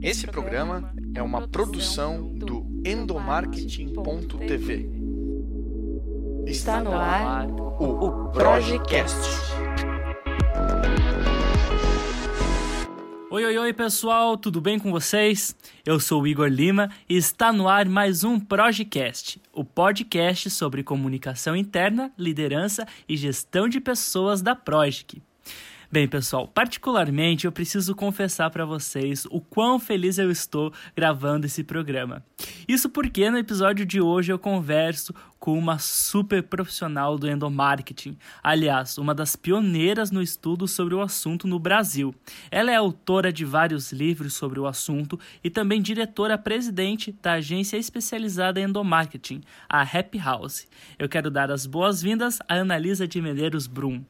Esse 0.00 0.28
programa 0.28 0.94
é 1.12 1.20
uma 1.20 1.48
produção 1.48 2.32
do 2.34 2.64
endomarketing.tv. 2.86 4.88
Está 6.46 6.80
no 6.80 6.92
ar 6.92 7.48
o 7.50 8.30
Projecast. 8.30 9.16
Oi, 13.28 13.44
oi, 13.44 13.58
oi, 13.58 13.72
pessoal, 13.72 14.36
tudo 14.36 14.60
bem 14.60 14.78
com 14.78 14.92
vocês? 14.92 15.56
Eu 15.84 15.98
sou 15.98 16.22
o 16.22 16.28
Igor 16.28 16.46
Lima 16.46 16.88
e 17.08 17.16
está 17.16 17.52
no 17.52 17.68
ar 17.68 17.86
mais 17.86 18.22
um 18.22 18.38
Projecast, 18.38 19.42
o 19.52 19.64
podcast 19.64 20.48
sobre 20.48 20.84
comunicação 20.84 21.56
interna, 21.56 22.12
liderança 22.16 22.86
e 23.08 23.16
gestão 23.16 23.68
de 23.68 23.80
pessoas 23.80 24.40
da 24.40 24.54
Progic. 24.54 25.20
Bem, 25.90 26.06
pessoal, 26.06 26.46
particularmente 26.46 27.46
eu 27.46 27.52
preciso 27.52 27.94
confessar 27.94 28.50
para 28.50 28.66
vocês 28.66 29.24
o 29.30 29.40
quão 29.40 29.78
feliz 29.78 30.18
eu 30.18 30.30
estou 30.30 30.70
gravando 30.94 31.46
esse 31.46 31.64
programa. 31.64 32.22
Isso 32.68 32.90
porque 32.90 33.30
no 33.30 33.38
episódio 33.38 33.86
de 33.86 33.98
hoje 33.98 34.30
eu 34.30 34.38
converso 34.38 35.14
com 35.38 35.56
uma 35.56 35.78
super 35.78 36.42
profissional 36.42 37.16
do 37.16 37.26
endomarketing, 37.26 38.18
aliás, 38.42 38.98
uma 38.98 39.14
das 39.14 39.34
pioneiras 39.34 40.10
no 40.10 40.20
estudo 40.20 40.68
sobre 40.68 40.94
o 40.94 41.00
assunto 41.00 41.48
no 41.48 41.58
Brasil. 41.58 42.14
Ela 42.50 42.70
é 42.70 42.76
autora 42.76 43.32
de 43.32 43.46
vários 43.46 43.90
livros 43.90 44.34
sobre 44.34 44.60
o 44.60 44.66
assunto 44.66 45.18
e 45.42 45.48
também 45.48 45.80
diretora-presidente 45.80 47.16
da 47.22 47.34
agência 47.34 47.78
especializada 47.78 48.60
em 48.60 48.64
endomarketing, 48.64 49.40
a 49.66 49.80
Happy 49.80 50.18
House. 50.18 50.68
Eu 50.98 51.08
quero 51.08 51.30
dar 51.30 51.50
as 51.50 51.64
boas-vindas 51.64 52.40
a 52.46 52.56
Analisa 52.56 53.08
de 53.08 53.22
Medeiros 53.22 53.66
Brum. 53.66 54.04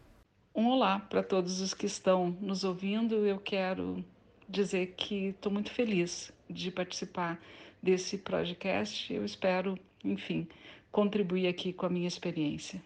Um 0.55 0.69
olá 0.69 0.99
para 0.99 1.23
todos 1.23 1.61
os 1.61 1.73
que 1.75 1.87
estão 1.87 2.37
nos 2.41 2.65
ouvindo. 2.65 3.27
Eu 3.27 3.39
quero 3.39 4.05
dizer 4.49 4.95
que 4.97 5.27
estou 5.29 5.53
muito 5.53 5.71
feliz 5.71 6.33
de 6.49 6.71
participar 6.71 7.41
desse 7.83 8.19
podcast. 8.19 9.13
Eu 9.13 9.25
espero, 9.25 9.79
enfim, 10.05 10.49
contribuir 10.91 11.47
aqui 11.47 11.73
com 11.73 11.87
a 11.87 11.91
minha 11.91 12.09
experiência. 12.09 12.83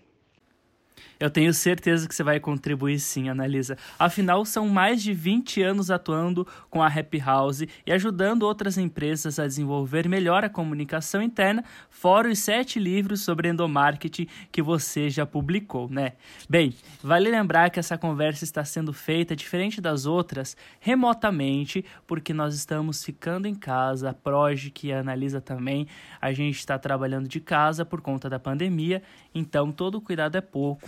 Eu 1.18 1.30
tenho 1.30 1.54
certeza 1.54 2.08
que 2.08 2.14
você 2.14 2.24
vai 2.24 2.40
contribuir 2.40 2.98
sim, 2.98 3.28
Analisa. 3.28 3.78
Afinal, 3.96 4.44
são 4.44 4.68
mais 4.68 5.00
de 5.00 5.14
20 5.14 5.62
anos 5.62 5.88
atuando 5.88 6.44
com 6.68 6.82
a 6.82 6.88
Happy 6.88 7.18
House 7.18 7.62
e 7.86 7.92
ajudando 7.92 8.42
outras 8.42 8.76
empresas 8.76 9.38
a 9.38 9.46
desenvolver 9.46 10.08
melhor 10.08 10.42
a 10.44 10.48
comunicação 10.48 11.22
interna, 11.22 11.64
fora 11.88 12.28
os 12.28 12.40
sete 12.40 12.80
livros 12.80 13.20
sobre 13.20 13.48
endomarketing 13.48 14.26
que 14.50 14.60
você 14.60 15.08
já 15.08 15.24
publicou, 15.24 15.88
né? 15.88 16.14
Bem, 16.48 16.74
vale 17.00 17.30
lembrar 17.30 17.70
que 17.70 17.78
essa 17.78 17.96
conversa 17.96 18.42
está 18.42 18.64
sendo 18.64 18.92
feita, 18.92 19.36
diferente 19.36 19.80
das 19.80 20.06
outras, 20.06 20.56
remotamente, 20.80 21.84
porque 22.04 22.34
nós 22.34 22.52
estamos 22.52 23.04
ficando 23.04 23.46
em 23.46 23.54
casa, 23.54 24.10
a 24.10 24.14
Proj, 24.14 24.70
que 24.70 24.92
analisa 24.92 25.40
também, 25.40 25.86
a 26.20 26.32
gente 26.32 26.58
está 26.58 26.76
trabalhando 26.80 27.28
de 27.28 27.38
casa 27.38 27.84
por 27.84 28.00
conta 28.00 28.28
da 28.28 28.40
pandemia, 28.40 29.04
então 29.32 29.70
todo 29.70 30.00
cuidado 30.00 30.36
é 30.36 30.40
pouco 30.40 30.81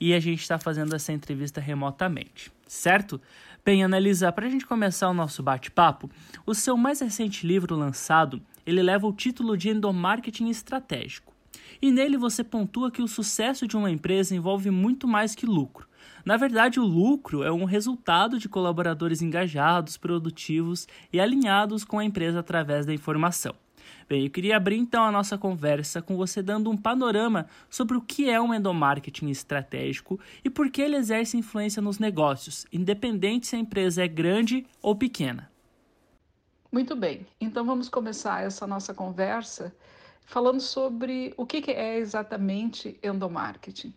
e 0.00 0.14
a 0.14 0.20
gente 0.20 0.40
está 0.40 0.58
fazendo 0.58 0.94
essa 0.94 1.12
entrevista 1.12 1.60
remotamente, 1.60 2.52
certo? 2.66 3.20
Bem, 3.64 3.82
Analisa, 3.82 4.30
para 4.30 4.46
a 4.46 4.50
gente 4.50 4.66
começar 4.66 5.08
o 5.08 5.14
nosso 5.14 5.42
bate-papo, 5.42 6.10
o 6.44 6.54
seu 6.54 6.76
mais 6.76 7.00
recente 7.00 7.46
livro 7.46 7.74
lançado, 7.74 8.40
ele 8.64 8.82
leva 8.82 9.06
o 9.06 9.12
título 9.12 9.56
de 9.56 9.70
Endomarketing 9.70 10.48
Estratégico. 10.48 11.34
E 11.80 11.90
nele 11.90 12.16
você 12.16 12.44
pontua 12.44 12.90
que 12.90 13.02
o 13.02 13.08
sucesso 13.08 13.66
de 13.66 13.76
uma 13.76 13.90
empresa 13.90 14.34
envolve 14.34 14.70
muito 14.70 15.06
mais 15.06 15.34
que 15.34 15.46
lucro. 15.46 15.86
Na 16.24 16.36
verdade, 16.36 16.80
o 16.80 16.84
lucro 16.84 17.42
é 17.42 17.52
um 17.52 17.64
resultado 17.64 18.38
de 18.38 18.48
colaboradores 18.48 19.22
engajados, 19.22 19.96
produtivos 19.96 20.86
e 21.12 21.20
alinhados 21.20 21.84
com 21.84 21.98
a 21.98 22.04
empresa 22.04 22.40
através 22.40 22.86
da 22.86 22.94
informação. 22.94 23.54
Bem, 24.08 24.24
eu 24.24 24.30
queria 24.30 24.56
abrir 24.56 24.76
então 24.76 25.02
a 25.02 25.10
nossa 25.10 25.36
conversa 25.36 26.00
com 26.00 26.16
você 26.16 26.40
dando 26.40 26.70
um 26.70 26.76
panorama 26.76 27.48
sobre 27.68 27.96
o 27.96 28.00
que 28.00 28.30
é 28.30 28.40
um 28.40 28.54
endomarketing 28.54 29.30
estratégico 29.30 30.20
e 30.44 30.48
por 30.48 30.70
que 30.70 30.80
ele 30.80 30.94
exerce 30.94 31.36
influência 31.36 31.82
nos 31.82 31.98
negócios, 31.98 32.66
independente 32.72 33.48
se 33.48 33.56
a 33.56 33.58
empresa 33.58 34.04
é 34.04 34.08
grande 34.08 34.64
ou 34.80 34.94
pequena. 34.94 35.50
Muito 36.70 36.94
bem, 36.94 37.26
então 37.40 37.64
vamos 37.64 37.88
começar 37.88 38.44
essa 38.44 38.64
nossa 38.64 38.94
conversa 38.94 39.74
falando 40.24 40.60
sobre 40.60 41.34
o 41.36 41.44
que 41.44 41.68
é 41.72 41.98
exatamente 41.98 42.96
endomarketing. 43.02 43.92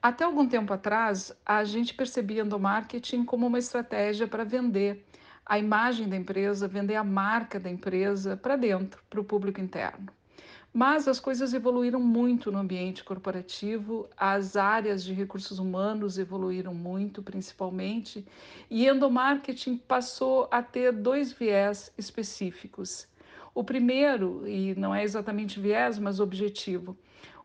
Até 0.00 0.22
algum 0.22 0.46
tempo 0.46 0.72
atrás, 0.72 1.32
a 1.44 1.64
gente 1.64 1.92
percebia 1.92 2.42
endomarketing 2.42 3.24
como 3.24 3.48
uma 3.48 3.58
estratégia 3.58 4.28
para 4.28 4.44
vender 4.44 5.04
a 5.44 5.58
imagem 5.58 6.08
da 6.08 6.16
empresa, 6.16 6.68
vender 6.68 6.96
a 6.96 7.04
marca 7.04 7.58
da 7.58 7.70
empresa 7.70 8.36
para 8.36 8.56
dentro, 8.56 9.02
para 9.08 9.20
o 9.20 9.24
público 9.24 9.60
interno. 9.60 10.12
Mas 10.72 11.08
as 11.08 11.18
coisas 11.18 11.52
evoluíram 11.52 11.98
muito 11.98 12.52
no 12.52 12.58
ambiente 12.58 13.02
corporativo, 13.02 14.08
as 14.16 14.56
áreas 14.56 15.02
de 15.02 15.12
recursos 15.12 15.58
humanos 15.58 16.16
evoluíram 16.16 16.72
muito, 16.72 17.22
principalmente, 17.22 18.24
e 18.70 18.86
endomarketing 18.86 19.76
passou 19.76 20.48
a 20.50 20.62
ter 20.62 20.92
dois 20.92 21.32
viés 21.32 21.92
específicos. 21.98 23.08
O 23.52 23.64
primeiro, 23.64 24.46
e 24.46 24.76
não 24.76 24.94
é 24.94 25.02
exatamente 25.02 25.58
viés, 25.58 25.98
mas 25.98 26.20
objetivo, 26.20 26.96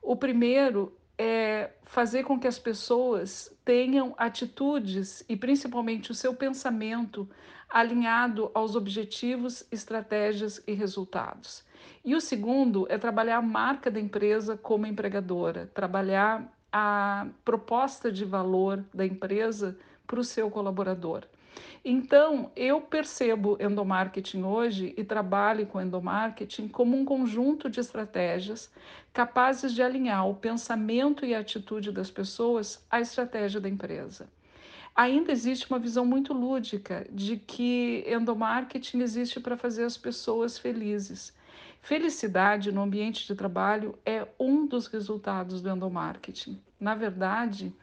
o 0.04 0.16
primeiro 0.16 0.96
é 1.18 1.72
fazer 1.84 2.24
com 2.24 2.40
que 2.40 2.48
as 2.48 2.60
pessoas 2.60 3.52
tenham 3.64 4.14
atitudes 4.18 5.26
e 5.28 5.36
principalmente 5.36 6.12
o 6.12 6.14
seu 6.14 6.36
pensamento 6.36 7.28
alinhado 7.70 8.50
aos 8.54 8.76
objetivos, 8.76 9.66
estratégias 9.72 10.62
e 10.68 10.74
resultados. 10.74 11.64
E 12.04 12.16
o 12.16 12.22
segundo 12.22 12.86
é 12.90 12.98
trabalhar 12.98 13.38
a 13.38 13.42
marca 13.42 13.90
da 13.90 14.00
empresa 14.00 14.58
como 14.58 14.86
empregadora, 14.86 15.70
trabalhar 15.74 16.52
a 16.72 17.28
proposta 17.44 18.12
de 18.12 18.24
valor 18.24 18.84
da 18.94 19.06
empresa 19.06 19.78
para 20.06 20.20
o 20.20 20.24
seu 20.24 20.50
colaborador. 20.50 21.24
Então, 21.84 22.52
eu 22.56 22.82
percebo 22.82 23.58
endomarketing 23.60 24.44
hoje 24.44 24.94
e 24.98 25.04
trabalho 25.04 25.66
com 25.68 25.82
endomarketing 25.82 26.68
como 26.68 26.98
um 26.98 27.06
conjunto 27.06 27.70
de 27.70 27.80
estratégias 27.80 28.72
capazes 29.14 29.74
de 29.74 29.82
alinhar 29.82 30.28
o 30.28 30.36
pensamento 30.36 31.26
e 31.26 31.34
a 31.34 31.40
atitude 31.40 31.92
das 31.92 32.12
pessoas 32.12 32.84
à 32.90 33.00
estratégia 33.00 33.62
da 33.62 33.70
empresa 33.70 34.28
ainda 34.96 35.32
existe 35.32 35.70
uma 35.70 35.78
visão 35.78 36.06
muito 36.06 36.34
lúdica 36.34 37.06
de 37.12 37.38
que 37.38 38.06
endomarketing 38.08 39.02
existe 39.02 39.40
para 39.40 39.58
fazer 39.58 39.84
as 39.84 39.98
pessoas 39.98 40.58
felizes. 40.58 41.34
Felicidade 41.82 42.72
no 42.72 42.82
ambiente 42.82 43.28
de 43.28 43.36
trabalho 43.36 44.00
é 44.06 44.28
um 44.40 44.66
dos 44.66 44.88
resultados 44.88 45.62
do 45.62 45.70
endomarketing. 45.70 46.60
Na 46.80 46.96
verdade, 46.96 47.76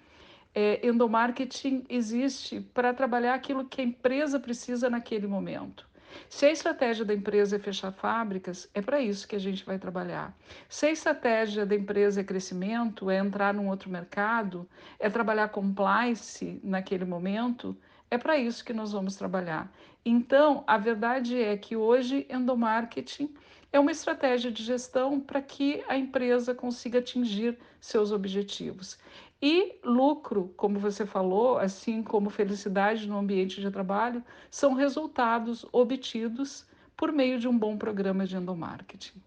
é, 0.55 0.85
endomarketing 0.87 1.85
existe 1.89 2.61
para 2.61 2.93
trabalhar 2.95 3.35
aquilo 3.35 3.65
que 3.65 3.81
a 3.81 3.85
empresa 3.85 4.41
precisa 4.41 4.91
naquele 4.91 5.27
momento. 5.27 5.87
Se 6.29 6.47
a 6.47 6.51
estratégia 6.51 7.05
da 7.05 7.15
empresa 7.15 7.57
é 7.57 7.59
fechar 7.59 7.93
fábricas, 7.93 8.69
é 8.75 8.81
para 8.81 9.01
isso 9.01 9.27
que 9.27 9.37
a 9.37 9.39
gente 9.39 9.65
vai 9.65 9.79
trabalhar. 9.79 10.37
Se 10.69 10.87
a 10.87 10.91
estratégia 10.91 11.67
da 11.67 11.75
empresa 11.75 12.21
é 12.21 12.25
crescimento, 12.25 13.11
é 13.11 13.19
entrar 13.19 13.53
num 13.55 13.69
outro 13.69 13.91
mercado, 13.91 14.69
é 14.99 15.09
trabalhar 15.09 15.49
compliance 15.49 16.61
naquele 16.63 17.05
momento, 17.05 17.77
é 18.11 18.19
para 18.19 18.37
isso 18.37 18.65
que 18.65 18.73
nós 18.73 18.93
vamos 18.93 19.17
trabalhar. 19.17 19.73
Então, 20.05 20.65
a 20.67 20.77
verdade 20.77 21.41
é 21.41 21.57
que 21.57 21.77
hoje 21.77 22.27
endomarketing 22.29 23.33
é 23.73 23.81
uma 23.81 23.91
estratégia 23.91 24.53
de 24.53 24.63
gestão 24.63 25.19
para 25.19 25.41
que 25.41 25.83
a 25.89 25.97
empresa 25.97 26.55
consiga 26.55 26.99
atingir 26.99 27.59
seus 27.81 28.13
objetivos. 28.13 28.99
E 29.43 29.75
lucro, 29.83 30.55
como 30.57 30.79
você 30.79 31.05
falou, 31.05 31.59
assim 31.59 32.01
como 32.01 32.31
felicidade 32.31 33.09
no 33.09 33.19
ambiente 33.19 33.61
de 33.61 33.69
trabalho, 33.73 34.23
são 34.49 34.75
resultados 34.75 35.67
obtidos 35.73 36.65
por 36.97 37.11
meio 37.11 37.41
de 37.41 37.49
um 37.49 37.59
bom 37.59 37.77
programa 37.77 38.25
de 38.25 38.37
endomarketing. 38.37 39.21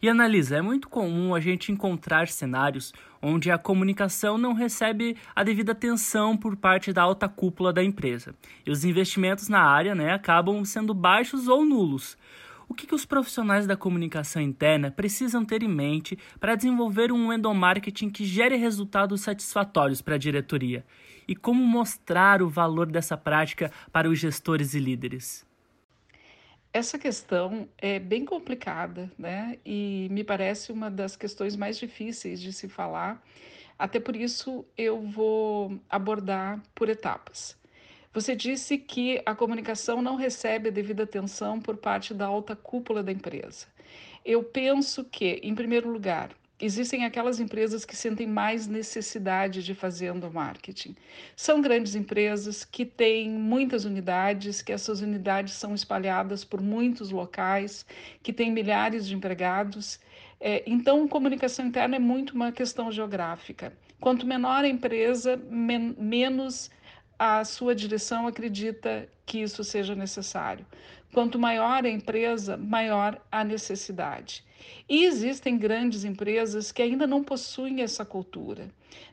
E 0.00 0.08
analisa, 0.08 0.58
é 0.58 0.62
muito 0.62 0.88
comum 0.88 1.34
a 1.34 1.40
gente 1.40 1.72
encontrar 1.72 2.28
cenários 2.28 2.92
onde 3.20 3.50
a 3.50 3.58
comunicação 3.58 4.38
não 4.38 4.52
recebe 4.52 5.16
a 5.34 5.42
devida 5.42 5.72
atenção 5.72 6.36
por 6.36 6.54
parte 6.54 6.92
da 6.92 7.02
alta 7.02 7.28
cúpula 7.28 7.72
da 7.72 7.82
empresa. 7.82 8.36
E 8.64 8.70
os 8.70 8.84
investimentos 8.84 9.48
na 9.48 9.62
área 9.62 9.96
né, 9.96 10.12
acabam 10.12 10.64
sendo 10.64 10.94
baixos 10.94 11.48
ou 11.48 11.64
nulos. 11.64 12.16
O 12.68 12.74
que, 12.74 12.86
que 12.86 12.94
os 12.94 13.06
profissionais 13.06 13.66
da 13.66 13.76
comunicação 13.76 14.42
interna 14.42 14.90
precisam 14.90 15.44
ter 15.44 15.62
em 15.62 15.68
mente 15.68 16.18
para 16.40 16.56
desenvolver 16.56 17.12
um 17.12 17.32
endomarketing 17.32 18.10
que 18.10 18.24
gere 18.24 18.56
resultados 18.56 19.20
satisfatórios 19.20 20.02
para 20.02 20.16
a 20.16 20.18
diretoria? 20.18 20.84
E 21.28 21.36
como 21.36 21.64
mostrar 21.64 22.42
o 22.42 22.48
valor 22.48 22.86
dessa 22.86 23.16
prática 23.16 23.70
para 23.92 24.08
os 24.08 24.18
gestores 24.18 24.74
e 24.74 24.80
líderes? 24.80 25.46
Essa 26.72 26.98
questão 26.98 27.68
é 27.78 27.98
bem 27.98 28.24
complicada, 28.24 29.10
né? 29.16 29.58
E 29.64 30.08
me 30.10 30.22
parece 30.22 30.72
uma 30.72 30.90
das 30.90 31.16
questões 31.16 31.56
mais 31.56 31.78
difíceis 31.78 32.40
de 32.40 32.52
se 32.52 32.68
falar. 32.68 33.24
Até 33.78 34.00
por 34.00 34.16
isso 34.16 34.64
eu 34.76 35.00
vou 35.00 35.80
abordar 35.88 36.60
por 36.74 36.88
etapas. 36.88 37.56
Você 38.16 38.34
disse 38.34 38.78
que 38.78 39.20
a 39.26 39.34
comunicação 39.34 40.00
não 40.00 40.16
recebe 40.16 40.70
a 40.70 40.72
devida 40.72 41.02
atenção 41.02 41.60
por 41.60 41.76
parte 41.76 42.14
da 42.14 42.24
alta 42.24 42.56
cúpula 42.56 43.02
da 43.02 43.12
empresa. 43.12 43.66
Eu 44.24 44.42
penso 44.42 45.04
que, 45.04 45.38
em 45.42 45.54
primeiro 45.54 45.90
lugar, 45.90 46.30
Existem 46.58 47.04
aquelas 47.04 47.38
empresas 47.38 47.84
que 47.84 47.94
sentem 47.94 48.26
mais 48.26 48.66
necessidade 48.66 49.62
de 49.62 49.74
fazer 49.74 50.14
marketing. 50.14 50.96
São 51.36 51.60
grandes 51.60 51.94
empresas 51.94 52.64
que 52.64 52.86
têm 52.86 53.28
muitas 53.28 53.84
unidades, 53.84 54.62
que 54.62 54.72
essas 54.72 55.02
unidades 55.02 55.52
são 55.52 55.74
espalhadas 55.74 56.46
por 56.46 56.62
muitos 56.62 57.10
locais, 57.10 57.84
que 58.22 58.32
têm 58.32 58.50
milhares 58.50 59.06
de 59.06 59.14
empregados. 59.14 60.00
É, 60.40 60.62
então, 60.66 61.06
comunicação 61.06 61.66
interna 61.66 61.96
é 61.96 61.98
muito 61.98 62.34
uma 62.34 62.50
questão 62.50 62.90
geográfica. 62.90 63.70
Quanto 64.00 64.26
menor 64.26 64.64
a 64.64 64.68
empresa, 64.68 65.36
men 65.50 65.94
menos 65.98 66.70
a 67.18 67.44
sua 67.44 67.74
direção 67.74 68.26
acredita 68.26 69.08
que 69.24 69.38
isso 69.38 69.64
seja 69.64 69.94
necessário. 69.94 70.66
Quanto 71.12 71.38
maior 71.38 71.84
a 71.84 71.88
empresa, 71.88 72.56
maior 72.56 73.20
a 73.30 73.42
necessidade. 73.42 74.44
E 74.88 75.04
existem 75.04 75.56
grandes 75.56 76.04
empresas 76.04 76.70
que 76.70 76.82
ainda 76.82 77.06
não 77.06 77.22
possuem 77.22 77.82
essa 77.82 78.04
cultura. 78.04 78.68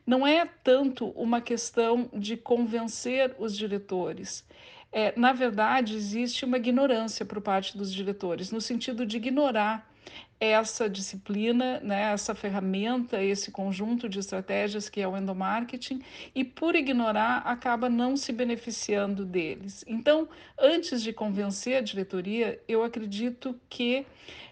Não 0.06 0.26
é 0.26 0.44
tanto 0.62 1.08
uma 1.10 1.40
questão 1.40 2.08
de 2.12 2.36
convencer 2.36 3.34
os 3.38 3.56
diretores. 3.56 4.44
É, 4.92 5.12
na 5.18 5.32
verdade, 5.32 5.96
existe 5.96 6.44
uma 6.44 6.56
ignorância 6.56 7.24
por 7.24 7.40
parte 7.40 7.76
dos 7.76 7.92
diretores, 7.92 8.50
no 8.50 8.60
sentido 8.60 9.04
de 9.04 9.16
ignorar 9.16 9.92
essa 10.40 10.88
disciplina, 10.88 11.80
né, 11.80 12.12
essa 12.12 12.34
ferramenta, 12.34 13.22
esse 13.22 13.50
conjunto 13.50 14.08
de 14.08 14.18
estratégias 14.18 14.88
que 14.88 15.00
é 15.00 15.08
o 15.08 15.16
endomarketing 15.16 16.02
e 16.34 16.44
por 16.44 16.74
ignorar 16.74 17.38
acaba 17.46 17.88
não 17.88 18.16
se 18.16 18.32
beneficiando 18.32 19.24
deles. 19.24 19.84
Então, 19.86 20.28
antes 20.58 21.02
de 21.02 21.12
convencer 21.12 21.76
a 21.78 21.80
diretoria, 21.80 22.60
eu 22.68 22.82
acredito 22.82 23.58
que 23.68 24.06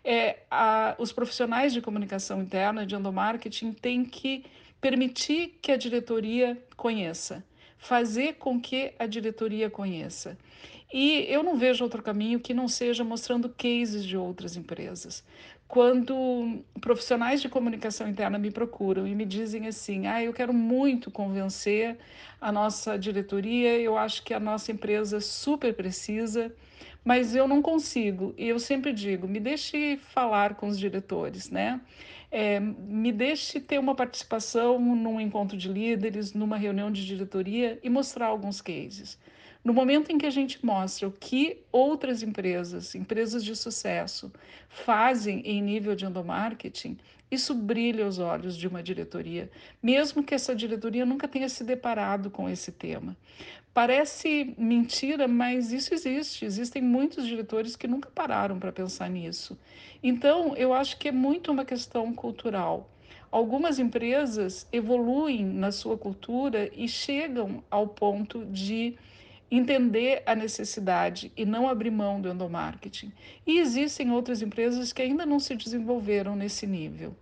é, 0.05 0.41
a, 0.51 0.95
os 0.99 1.13
profissionais 1.13 1.73
de 1.73 1.81
comunicação 1.81 2.43
interna 2.43 2.87
de 2.87 2.95
endomarketing 2.95 3.73
têm 3.73 4.05
que 4.05 4.45
permitir 4.81 5.59
que 5.61 5.71
a 5.71 5.77
diretoria 5.77 6.61
conheça, 6.77 7.45
fazer 7.79 8.35
com 8.35 8.61
que 8.61 8.93
a 8.99 9.07
diretoria 9.07 9.71
conheça. 9.71 10.37
E 10.93 11.25
eu 11.29 11.43
não 11.43 11.57
vejo 11.57 11.83
outro 11.83 12.03
caminho 12.03 12.39
que 12.39 12.53
não 12.53 12.69
seja 12.69 13.03
mostrando 13.03 13.49
cases 13.49 14.05
de 14.05 14.17
outras 14.17 14.57
empresas 14.57 15.25
quando 15.73 16.63
profissionais 16.83 17.41
de 17.41 17.49
comunicação 17.49 18.07
interna 18.07 18.39
me 18.39 18.51
procuram 18.51 19.07
e 19.07 19.15
me 19.15 19.25
dizem 19.25 19.67
assim: 19.67 20.07
ah, 20.07 20.23
eu 20.23 20.31
quero 20.31 20.53
muito 20.53 21.11
convencer 21.11 21.97
a 22.39 22.53
nossa 22.53 22.99
diretoria, 22.99 23.79
eu 23.79 23.97
acho 23.97 24.23
que 24.23 24.35
a 24.35 24.39
nossa 24.39 24.71
empresa 24.71 25.19
super 25.19 25.73
precisa, 25.73 26.55
mas 27.03 27.35
eu 27.35 27.49
não 27.49 27.63
consigo. 27.63 28.35
E 28.37 28.47
eu 28.49 28.59
sempre 28.59 28.93
digo: 28.93 29.27
me 29.27 29.41
deixe 29.41 29.97
falar 29.97 30.57
com 30.57 30.69
os 30.69 30.79
diretores, 30.79 31.49
né? 31.49 31.81
É, 32.31 32.61
me 32.61 33.11
deixe 33.11 33.59
ter 33.59 33.79
uma 33.79 33.95
participação 33.95 34.79
num 34.79 35.19
encontro 35.19 35.57
de 35.57 35.69
líderes, 35.69 36.35
numa 36.35 36.59
reunião 36.59 36.93
de 36.93 37.07
diretoria 37.07 37.79
e 37.83 37.89
mostrar 37.89 38.27
alguns 38.27 38.61
cases. 38.61 39.19
No 39.65 39.73
momento 39.73 40.11
em 40.11 40.19
que 40.19 40.27
a 40.27 40.31
gente 40.31 40.65
mostra 40.65 41.07
o 41.07 41.13
que 41.13 41.63
outras 41.71 42.23
empresas, 42.23 42.95
empresas 42.97 43.45
de 43.45 43.55
sucesso, 43.55 44.33
fazem 44.69 45.41
em 45.41 45.63
nível 45.63 45.95
de 45.95 46.05
endomarketing, 46.05 46.99
isso 47.31 47.55
brilha 47.55 48.07
os 48.07 48.19
olhos 48.19 48.57
de 48.57 48.69
uma 48.69 48.83
diretoria, 48.83 49.51
mesmo 49.83 50.23
que 50.23 50.35
essa 50.35 50.55
diretoria 50.55 51.07
nunca 51.07 51.29
tenha 51.29 51.49
se 51.49 51.65
deparado 51.65 52.29
com 52.29 52.49
esse 52.49 52.73
tema. 52.73 53.17
Parece 53.73 54.55
mentira, 54.59 55.27
mas 55.27 55.73
isso 55.73 55.95
existe. 55.95 56.45
Existem 56.45 56.83
muitos 56.83 57.27
diretores 57.27 57.75
que 57.75 57.87
nunca 57.87 58.11
pararam 58.11 58.59
para 58.59 58.71
pensar 58.71 59.09
nisso. 59.09 59.59
Então, 60.03 60.55
eu 60.57 60.75
acho 60.75 60.99
que 60.99 61.09
é 61.09 61.13
muito 61.13 61.51
uma 61.51 61.65
questão 61.65 62.13
cultural. 62.13 62.91
Algumas 63.31 63.79
empresas 63.79 64.69
evoluem 64.71 65.43
na 65.43 65.73
sua 65.73 65.97
cultura 65.97 66.69
e 66.77 66.87
chegam 66.87 67.65
ao 67.71 67.89
ponto 67.89 68.45
de 68.45 68.99
entender 69.57 70.23
a 70.25 70.35
necessidade 70.35 71.31
e 71.37 71.45
não 71.45 71.69
abrir 71.69 71.91
mão 71.91 72.21
do 72.21 72.29
endomarketing. 72.31 73.13
E 73.47 73.59
existem 73.59 74.11
outras 74.11 74.41
empresas 74.41 74.93
que 74.93 75.03
ainda 75.03 75.27
não 75.27 75.39
se 75.39 75.55
desenvolveram 75.55 76.35
nesse 76.35 76.67
nível. 76.67 77.15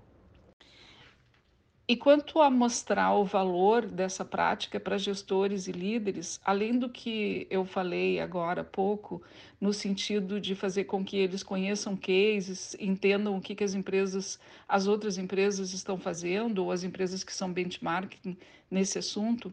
E 1.91 1.97
quanto 1.97 2.41
a 2.41 2.49
mostrar 2.49 3.13
o 3.15 3.25
valor 3.25 3.85
dessa 3.85 4.25
prática 4.25 4.79
para 4.79 4.97
gestores 4.97 5.67
e 5.67 5.73
líderes, 5.73 6.41
além 6.45 6.79
do 6.79 6.89
que 6.89 7.49
eu 7.51 7.65
falei 7.65 8.21
agora 8.21 8.61
há 8.61 8.65
pouco, 8.65 9.21
no 9.61 9.73
sentido 9.73 10.41
de 10.41 10.55
fazer 10.55 10.85
com 10.85 11.05
que 11.05 11.17
eles 11.17 11.43
conheçam 11.43 11.97
cases, 11.97 12.77
entendam 12.79 13.37
o 13.37 13.41
que, 13.41 13.57
que 13.57 13.65
as 13.65 13.75
empresas, 13.75 14.39
as 14.69 14.87
outras 14.87 15.19
empresas 15.19 15.73
estão 15.73 15.99
fazendo, 15.99 16.63
ou 16.63 16.71
as 16.71 16.85
empresas 16.85 17.25
que 17.25 17.35
são 17.35 17.53
benchmarking 17.53 18.37
nesse 18.71 18.97
assunto, 18.97 19.53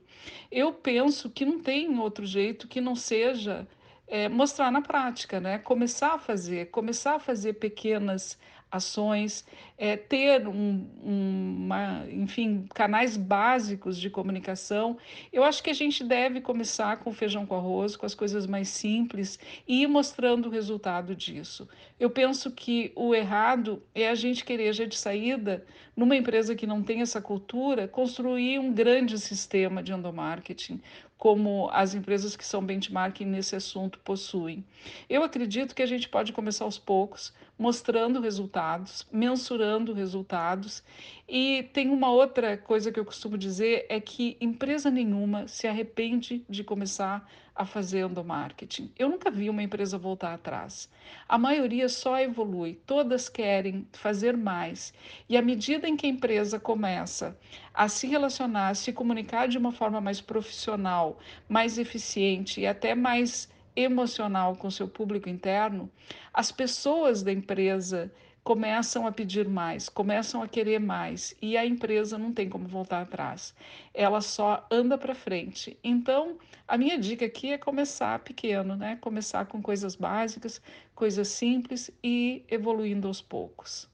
eu 0.52 0.72
penso 0.72 1.32
que 1.32 1.44
não 1.44 1.60
tem 1.60 1.98
outro 1.98 2.24
jeito 2.24 2.68
que 2.68 2.80
não 2.80 2.96
seja 2.96 3.68
é, 4.08 4.30
mostrar 4.30 4.72
na 4.72 4.84
prática, 4.84 5.40
né? 5.40 5.58
Começar 5.58 6.14
a 6.14 6.20
fazer, 6.20 6.70
começar 6.70 7.16
a 7.16 7.20
fazer 7.20 7.54
pequenas 7.54 8.38
ações, 8.72 9.46
é, 9.78 9.96
ter 9.96 10.48
um, 10.48 10.86
uma, 11.02 12.06
enfim, 12.10 12.66
canais 12.74 13.16
básicos 13.16 13.98
de 13.98 14.10
comunicação. 14.10 14.98
Eu 15.32 15.44
acho 15.44 15.64
que 15.64 15.70
a 15.70 15.74
gente 15.74 16.04
deve 16.04 16.42
começar 16.42 16.98
com 16.98 17.14
feijão 17.14 17.46
com 17.46 17.56
arroz, 17.56 17.96
com 17.96 18.06
as 18.06 18.14
coisas 18.14 18.46
mais 18.46 18.70
simples 18.70 19.40
e 19.68 19.84
ir 19.84 19.88
mostrando 19.88 20.48
o 20.48 20.52
resultado 20.52 21.16
disso. 21.16 21.68
Eu 22.00 22.10
penso 22.10 22.52
que 22.52 22.92
o 22.96 23.16
errado 23.16 23.82
é 23.96 24.10
a 24.10 24.16
gente 24.16 24.44
querer 24.44 24.74
já 24.74 24.86
de 24.86 24.98
saída, 24.98 25.66
numa 25.96 26.16
empresa 26.16 26.56
que 26.56 26.68
não 26.68 26.84
tem 26.84 27.02
essa 27.02 27.20
cultura, 27.20 27.88
construir 27.88 28.60
um 28.60 28.72
grande 28.72 29.18
sistema 29.18 29.82
de 29.82 29.92
endomarketing, 29.92 30.80
como 31.18 31.70
as 31.74 31.96
empresas 31.96 32.36
que 32.36 32.46
são 32.46 32.64
benchmarking 32.64 33.26
nesse 33.26 33.56
assunto 33.56 33.98
possuem. 34.00 34.64
Eu 35.10 35.24
acredito 35.24 35.74
que 35.74 35.82
a 35.82 35.88
gente 35.88 36.08
pode 36.08 36.32
começar 36.32 36.66
aos 36.66 36.78
poucos, 36.78 37.34
mostrando 37.58 38.22
resultados, 38.22 39.08
mensurando 39.12 39.94
resultados. 39.94 40.84
E 41.28 41.64
tem 41.74 41.90
uma 41.90 42.12
outra 42.12 42.58
coisa 42.58 42.92
que 42.92 43.00
eu 43.00 43.06
costumo 43.06 43.38
dizer 43.38 43.86
é 43.90 44.00
que 44.00 44.38
empresa 44.40 44.90
nenhuma 44.92 45.48
se 45.48 45.68
arrepende 45.68 46.46
de 46.48 46.64
começar 46.64 47.28
a 47.58 47.66
fazer 47.66 48.06
endomarketing. 48.06 48.92
Eu 48.98 49.10
nunca 49.10 49.32
vi 49.32 49.50
uma 49.50 49.64
empresa 49.64 49.98
voltar 49.98 50.34
atrás. 50.34 50.88
A 51.28 51.38
maioria 51.40 51.90
só 51.90 52.20
evolui, 52.20 52.80
todas 52.86 53.28
querem 53.28 53.88
fazer 53.94 54.38
mais. 54.38 54.94
E 55.28 55.36
à 55.36 55.42
medida 55.42 55.88
em 55.88 55.98
que 55.98 56.06
a 56.06 56.10
empresa 56.10 56.60
começa 56.60 57.36
a 57.74 57.90
se 57.90 58.06
relacionar, 58.06 58.70
a 58.70 58.76
se 58.76 58.94
comunicar 58.94 59.48
de 59.48 59.58
uma 59.58 59.72
forma 59.72 60.00
mais 60.00 60.22
profissional, 60.22 61.18
mais 61.50 61.80
eficiente 61.80 62.62
e 62.62 62.68
até 62.68 62.94
mais 62.94 63.50
emocional 63.78 64.56
com 64.56 64.72
seu 64.72 64.88
público 64.88 65.30
interno, 65.30 65.90
as 66.34 66.52
pessoas 66.52 67.22
da 67.22 67.32
empresa 67.32 68.12
começam 68.44 69.06
a 69.06 69.12
pedir 69.12 69.48
mais, 69.48 69.88
começam 69.88 70.42
a 70.42 70.48
querer 70.48 70.80
mais 70.80 71.36
e 71.42 71.56
a 71.56 71.66
empresa 71.66 72.18
não 72.18 72.34
tem 72.34 72.50
como 72.50 72.68
voltar 72.68 73.02
atrás. 73.02 73.54
Ela 73.94 74.22
só 74.22 74.66
anda 74.72 74.98
para 74.98 75.14
frente. 75.14 75.78
Então, 75.84 76.38
a 76.68 76.78
minha 76.78 76.98
dica 76.98 77.26
aqui 77.26 77.52
é 77.52 77.58
começar 77.58 78.18
pequeno, 78.20 78.76
né? 78.76 78.98
Começar 79.02 79.46
com 79.46 79.62
coisas 79.62 79.96
básicas, 79.96 80.62
coisas 80.96 81.28
simples 81.28 81.92
e 82.04 82.44
evoluindo 82.50 83.08
aos 83.08 83.22
poucos. 83.22 83.88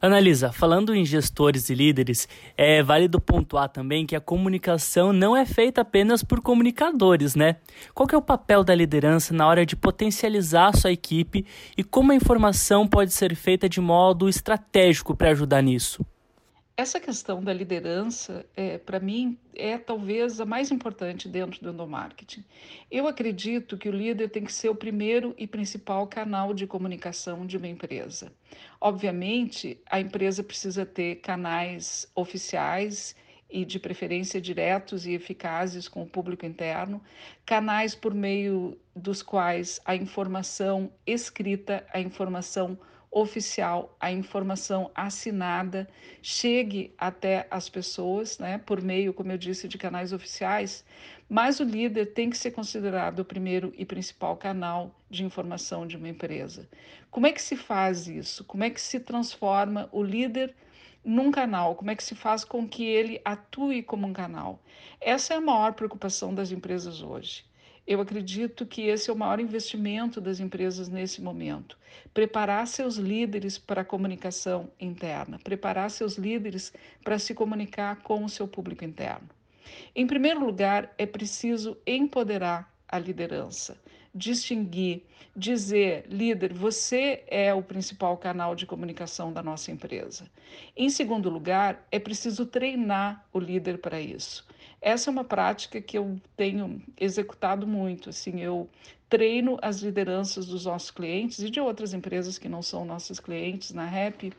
Analisa, 0.00 0.52
falando 0.52 0.94
em 0.94 1.04
gestores 1.04 1.70
e 1.70 1.74
líderes, 1.74 2.28
é 2.56 2.82
válido 2.82 3.20
pontuar 3.20 3.68
também 3.68 4.06
que 4.06 4.16
a 4.16 4.20
comunicação 4.20 5.12
não 5.12 5.36
é 5.36 5.44
feita 5.44 5.80
apenas 5.80 6.22
por 6.22 6.40
comunicadores, 6.40 7.34
né? 7.34 7.56
Qual 7.94 8.08
é 8.12 8.16
o 8.16 8.22
papel 8.22 8.64
da 8.64 8.74
liderança 8.74 9.34
na 9.34 9.46
hora 9.46 9.64
de 9.64 9.76
potencializar 9.76 10.68
a 10.68 10.72
sua 10.72 10.92
equipe 10.92 11.44
e 11.76 11.84
como 11.84 12.12
a 12.12 12.14
informação 12.14 12.86
pode 12.86 13.12
ser 13.12 13.34
feita 13.34 13.68
de 13.68 13.80
modo 13.80 14.28
estratégico 14.28 15.16
para 15.16 15.30
ajudar 15.30 15.62
nisso? 15.62 16.04
Essa 16.78 17.00
questão 17.00 17.42
da 17.42 17.52
liderança, 17.52 18.46
é, 18.54 18.78
para 18.78 19.00
mim, 19.00 19.36
é 19.52 19.76
talvez 19.76 20.40
a 20.40 20.46
mais 20.46 20.70
importante 20.70 21.28
dentro 21.28 21.60
do 21.60 21.70
endomarketing. 21.70 22.44
Eu 22.88 23.08
acredito 23.08 23.76
que 23.76 23.88
o 23.88 23.92
líder 23.92 24.28
tem 24.28 24.44
que 24.44 24.52
ser 24.52 24.68
o 24.68 24.76
primeiro 24.76 25.34
e 25.36 25.44
principal 25.44 26.06
canal 26.06 26.54
de 26.54 26.68
comunicação 26.68 27.44
de 27.44 27.56
uma 27.56 27.66
empresa. 27.66 28.30
Obviamente, 28.80 29.82
a 29.90 29.98
empresa 29.98 30.44
precisa 30.44 30.86
ter 30.86 31.16
canais 31.16 32.08
oficiais 32.14 33.16
e 33.50 33.64
de 33.64 33.80
preferência 33.80 34.40
diretos 34.40 35.04
e 35.04 35.14
eficazes 35.14 35.88
com 35.88 36.04
o 36.04 36.08
público 36.08 36.46
interno, 36.46 37.02
canais 37.44 37.96
por 37.96 38.14
meio 38.14 38.78
dos 38.94 39.20
quais 39.20 39.80
a 39.84 39.96
informação 39.96 40.92
escrita, 41.04 41.84
a 41.92 41.98
informação 41.98 42.78
oficial, 43.10 43.96
a 43.98 44.12
informação 44.12 44.90
assinada 44.94 45.88
chegue 46.22 46.94
até 46.98 47.46
as 47.50 47.68
pessoas, 47.68 48.38
né, 48.38 48.58
por 48.58 48.82
meio, 48.82 49.14
como 49.14 49.32
eu 49.32 49.38
disse, 49.38 49.66
de 49.66 49.78
canais 49.78 50.12
oficiais, 50.12 50.84
mas 51.28 51.60
o 51.60 51.64
líder 51.64 52.12
tem 52.12 52.30
que 52.30 52.36
ser 52.36 52.50
considerado 52.50 53.20
o 53.20 53.24
primeiro 53.24 53.72
e 53.76 53.84
principal 53.84 54.36
canal 54.36 54.94
de 55.10 55.24
informação 55.24 55.86
de 55.86 55.96
uma 55.96 56.08
empresa. 56.08 56.68
Como 57.10 57.26
é 57.26 57.32
que 57.32 57.42
se 57.42 57.56
faz 57.56 58.06
isso? 58.06 58.44
Como 58.44 58.64
é 58.64 58.70
que 58.70 58.80
se 58.80 59.00
transforma 59.00 59.88
o 59.90 60.02
líder 60.02 60.54
num 61.04 61.30
canal? 61.30 61.74
Como 61.74 61.90
é 61.90 61.96
que 61.96 62.04
se 62.04 62.14
faz 62.14 62.44
com 62.44 62.68
que 62.68 62.84
ele 62.84 63.20
atue 63.24 63.82
como 63.82 64.06
um 64.06 64.12
canal? 64.12 64.62
Essa 65.00 65.34
é 65.34 65.36
a 65.38 65.40
maior 65.40 65.72
preocupação 65.72 66.34
das 66.34 66.52
empresas 66.52 67.02
hoje. 67.02 67.47
Eu 67.88 68.02
acredito 68.02 68.66
que 68.66 68.82
esse 68.82 69.08
é 69.08 69.12
o 69.14 69.16
maior 69.16 69.40
investimento 69.40 70.20
das 70.20 70.40
empresas 70.40 70.90
nesse 70.90 71.22
momento. 71.22 71.78
Preparar 72.12 72.66
seus 72.66 72.96
líderes 72.96 73.56
para 73.56 73.80
a 73.80 73.84
comunicação 73.84 74.70
interna, 74.78 75.38
preparar 75.38 75.90
seus 75.90 76.18
líderes 76.18 76.70
para 77.02 77.18
se 77.18 77.32
comunicar 77.32 78.02
com 78.02 78.22
o 78.22 78.28
seu 78.28 78.46
público 78.46 78.84
interno. 78.84 79.30
Em 79.96 80.06
primeiro 80.06 80.44
lugar, 80.44 80.92
é 80.98 81.06
preciso 81.06 81.78
empoderar 81.86 82.70
a 82.86 82.98
liderança, 82.98 83.80
distinguir, 84.14 85.06
dizer, 85.34 86.04
líder, 86.10 86.52
você 86.52 87.24
é 87.26 87.54
o 87.54 87.62
principal 87.62 88.18
canal 88.18 88.54
de 88.54 88.66
comunicação 88.66 89.32
da 89.32 89.42
nossa 89.42 89.70
empresa. 89.70 90.30
Em 90.76 90.90
segundo 90.90 91.30
lugar, 91.30 91.86
é 91.90 91.98
preciso 91.98 92.44
treinar 92.44 93.26
o 93.32 93.40
líder 93.40 93.78
para 93.78 93.98
isso. 93.98 94.46
Essa 94.80 95.10
é 95.10 95.12
uma 95.12 95.24
prática 95.24 95.80
que 95.80 95.98
eu 95.98 96.20
tenho 96.36 96.80
executado 96.98 97.66
muito. 97.66 98.10
Assim, 98.10 98.40
eu 98.40 98.68
treino 99.08 99.58
as 99.62 99.80
lideranças 99.80 100.46
dos 100.46 100.66
nossos 100.66 100.90
clientes 100.90 101.38
e 101.40 101.50
de 101.50 101.60
outras 101.60 101.94
empresas 101.94 102.38
que 102.38 102.48
não 102.48 102.62
são 102.62 102.84
nossos 102.84 103.18
clientes 103.18 103.72
na 103.72 103.86
REP. 103.86 104.32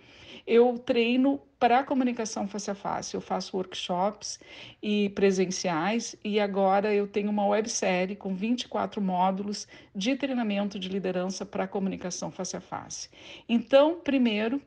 Eu 0.46 0.80
treino 0.80 1.42
para 1.60 1.80
a 1.80 1.84
comunicação 1.84 2.48
face 2.48 2.72
a 2.72 2.76
face. 2.76 3.16
Eu 3.16 3.22
faço 3.22 3.58
workshops 3.58 4.40
e 4.82 5.10
presenciais 5.10 6.16
e 6.24 6.40
agora 6.40 6.94
eu 6.94 7.08
tenho 7.08 7.30
uma 7.30 7.46
websérie 7.46 8.16
com 8.16 8.34
24 8.34 9.02
módulos 9.02 9.68
de 9.94 10.16
treinamento 10.16 10.80
de 10.80 10.88
liderança 10.88 11.46
para 11.46 11.68
comunicação 11.68 12.32
face 12.32 12.56
a 12.56 12.62
face. 12.62 13.10
Então, 13.48 14.00
primeiro, 14.00 14.62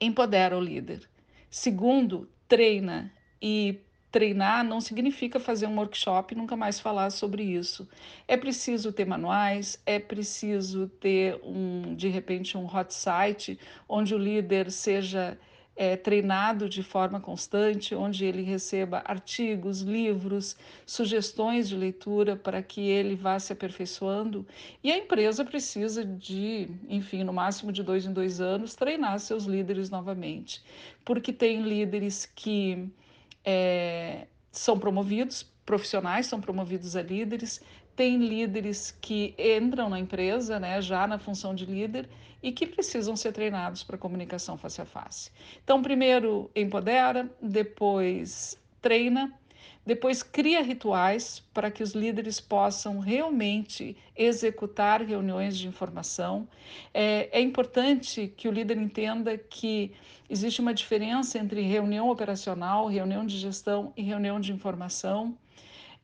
empodera 0.00 0.56
o 0.56 0.60
líder. 0.60 1.08
Segundo, 1.50 2.28
treina 2.46 3.12
e 3.40 3.80
treinar 4.12 4.62
não 4.62 4.80
significa 4.80 5.40
fazer 5.40 5.66
um 5.66 5.76
workshop 5.78 6.34
e 6.34 6.36
nunca 6.36 6.54
mais 6.54 6.78
falar 6.78 7.10
sobre 7.10 7.42
isso. 7.42 7.88
É 8.28 8.36
preciso 8.36 8.92
ter 8.92 9.06
manuais, 9.06 9.82
é 9.86 9.98
preciso 9.98 10.86
ter 11.00 11.40
um, 11.42 11.94
de 11.96 12.08
repente, 12.08 12.56
um 12.56 12.66
hot 12.66 12.92
site 12.92 13.58
onde 13.88 14.14
o 14.14 14.18
líder 14.18 14.70
seja 14.70 15.38
é, 15.74 15.96
treinado 15.96 16.68
de 16.68 16.82
forma 16.82 17.18
constante, 17.18 17.94
onde 17.94 18.26
ele 18.26 18.42
receba 18.42 19.02
artigos, 19.06 19.80
livros, 19.80 20.56
sugestões 20.84 21.66
de 21.66 21.76
leitura 21.76 22.36
para 22.36 22.62
que 22.62 22.82
ele 22.82 23.14
vá 23.16 23.38
se 23.38 23.52
aperfeiçoando. 23.52 24.46
E 24.84 24.92
a 24.92 24.98
empresa 24.98 25.44
precisa 25.44 26.04
de, 26.04 26.68
enfim, 26.88 27.24
no 27.24 27.32
máximo 27.32 27.72
de 27.72 27.82
dois 27.82 28.04
em 28.04 28.12
dois 28.12 28.40
anos, 28.40 28.74
treinar 28.74 29.18
seus 29.20 29.44
líderes 29.44 29.88
novamente, 29.88 30.62
porque 31.02 31.32
tem 31.32 31.62
líderes 31.62 32.26
que 32.26 32.90
é, 33.44 34.26
são 34.50 34.78
promovidos, 34.78 35.42
profissionais 35.64 36.26
são 36.26 36.40
promovidos 36.40 36.96
a 36.96 37.02
líderes, 37.02 37.60
tem 37.94 38.16
líderes 38.16 38.90
que 38.90 39.34
entram 39.38 39.88
na 39.88 39.98
empresa, 39.98 40.58
né, 40.58 40.80
já 40.80 41.06
na 41.06 41.18
função 41.18 41.54
de 41.54 41.66
líder 41.66 42.08
e 42.42 42.50
que 42.50 42.66
precisam 42.66 43.14
ser 43.14 43.32
treinados 43.32 43.82
para 43.82 43.98
comunicação 43.98 44.56
face 44.56 44.80
a 44.80 44.84
face. 44.84 45.30
Então, 45.62 45.82
primeiro 45.82 46.50
empodera, 46.56 47.30
depois 47.40 48.58
treina, 48.80 49.32
depois, 49.84 50.22
cria 50.22 50.62
rituais 50.62 51.42
para 51.52 51.70
que 51.70 51.82
os 51.82 51.90
líderes 51.92 52.40
possam 52.40 53.00
realmente 53.00 53.96
executar 54.16 55.02
reuniões 55.02 55.58
de 55.58 55.66
informação. 55.66 56.46
É, 56.94 57.28
é, 57.36 57.40
importante 57.40 58.32
que 58.36 58.48
o 58.48 58.52
líder 58.52 58.78
entenda 58.78 59.36
que 59.36 59.92
existe 60.30 60.60
uma 60.60 60.72
diferença 60.72 61.36
entre 61.36 61.62
reunião 61.62 62.08
operacional, 62.10 62.86
reunião 62.86 63.26
de 63.26 63.36
gestão 63.36 63.92
e 63.96 64.02
reunião 64.02 64.38
de 64.38 64.52
informação. 64.52 65.36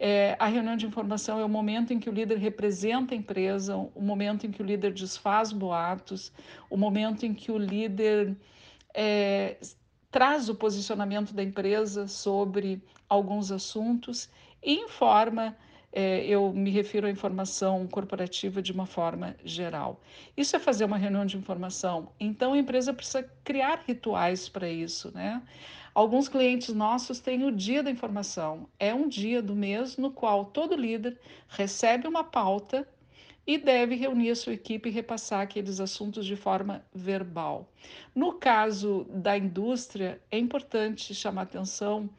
É, 0.00 0.36
a 0.40 0.46
reunião 0.46 0.76
de 0.76 0.86
informação 0.86 1.38
é 1.38 1.44
o 1.44 1.48
momento 1.48 1.92
em 1.92 2.00
que 2.00 2.10
o 2.10 2.12
líder 2.12 2.38
representa 2.38 3.14
a 3.14 3.16
empresa, 3.16 3.76
o 3.76 4.02
momento 4.02 4.44
em 4.44 4.50
que 4.50 4.60
o 4.60 4.66
líder 4.66 4.92
desfaz 4.92 5.52
boatos, 5.52 6.32
o 6.68 6.76
momento 6.76 7.24
em 7.24 7.32
que 7.32 7.52
o 7.52 7.58
líder 7.58 8.36
é, 8.92 9.56
traz 10.10 10.48
o 10.48 10.54
posicionamento 10.54 11.34
da 11.34 11.42
empresa 11.42 12.08
sobre 12.08 12.82
alguns 13.08 13.50
assuntos 13.50 14.28
e 14.62 14.74
informa. 14.74 15.56
É, 15.90 16.24
eu 16.26 16.52
me 16.52 16.70
refiro 16.70 17.06
à 17.06 17.10
informação 17.10 17.86
corporativa 17.86 18.60
de 18.60 18.72
uma 18.72 18.84
forma 18.84 19.34
geral. 19.42 20.00
Isso 20.36 20.54
é 20.54 20.58
fazer 20.58 20.84
uma 20.84 20.98
reunião 20.98 21.24
de 21.24 21.38
informação. 21.38 22.12
Então, 22.20 22.52
a 22.52 22.58
empresa 22.58 22.92
precisa 22.92 23.22
criar 23.42 23.82
rituais 23.86 24.50
para 24.50 24.68
isso, 24.68 25.10
né? 25.14 25.42
Alguns 25.94 26.28
clientes 26.28 26.74
nossos 26.74 27.20
têm 27.20 27.44
o 27.44 27.50
dia 27.50 27.82
da 27.82 27.90
informação. 27.90 28.68
É 28.78 28.94
um 28.94 29.08
dia 29.08 29.42
do 29.42 29.56
mês 29.56 29.96
no 29.96 30.10
qual 30.10 30.44
todo 30.44 30.76
líder 30.76 31.18
recebe 31.48 32.06
uma 32.06 32.22
pauta 32.22 32.86
e 33.48 33.56
deve 33.56 33.94
reunir 33.94 34.28
a 34.28 34.36
sua 34.36 34.52
equipe 34.52 34.90
e 34.90 34.92
repassar 34.92 35.40
aqueles 35.40 35.80
assuntos 35.80 36.26
de 36.26 36.36
forma 36.36 36.84
verbal. 36.94 37.72
No 38.14 38.34
caso 38.34 39.06
da 39.08 39.38
indústria, 39.38 40.20
é 40.30 40.38
importante 40.38 41.14
chamar 41.14 41.42
atenção 41.42 42.10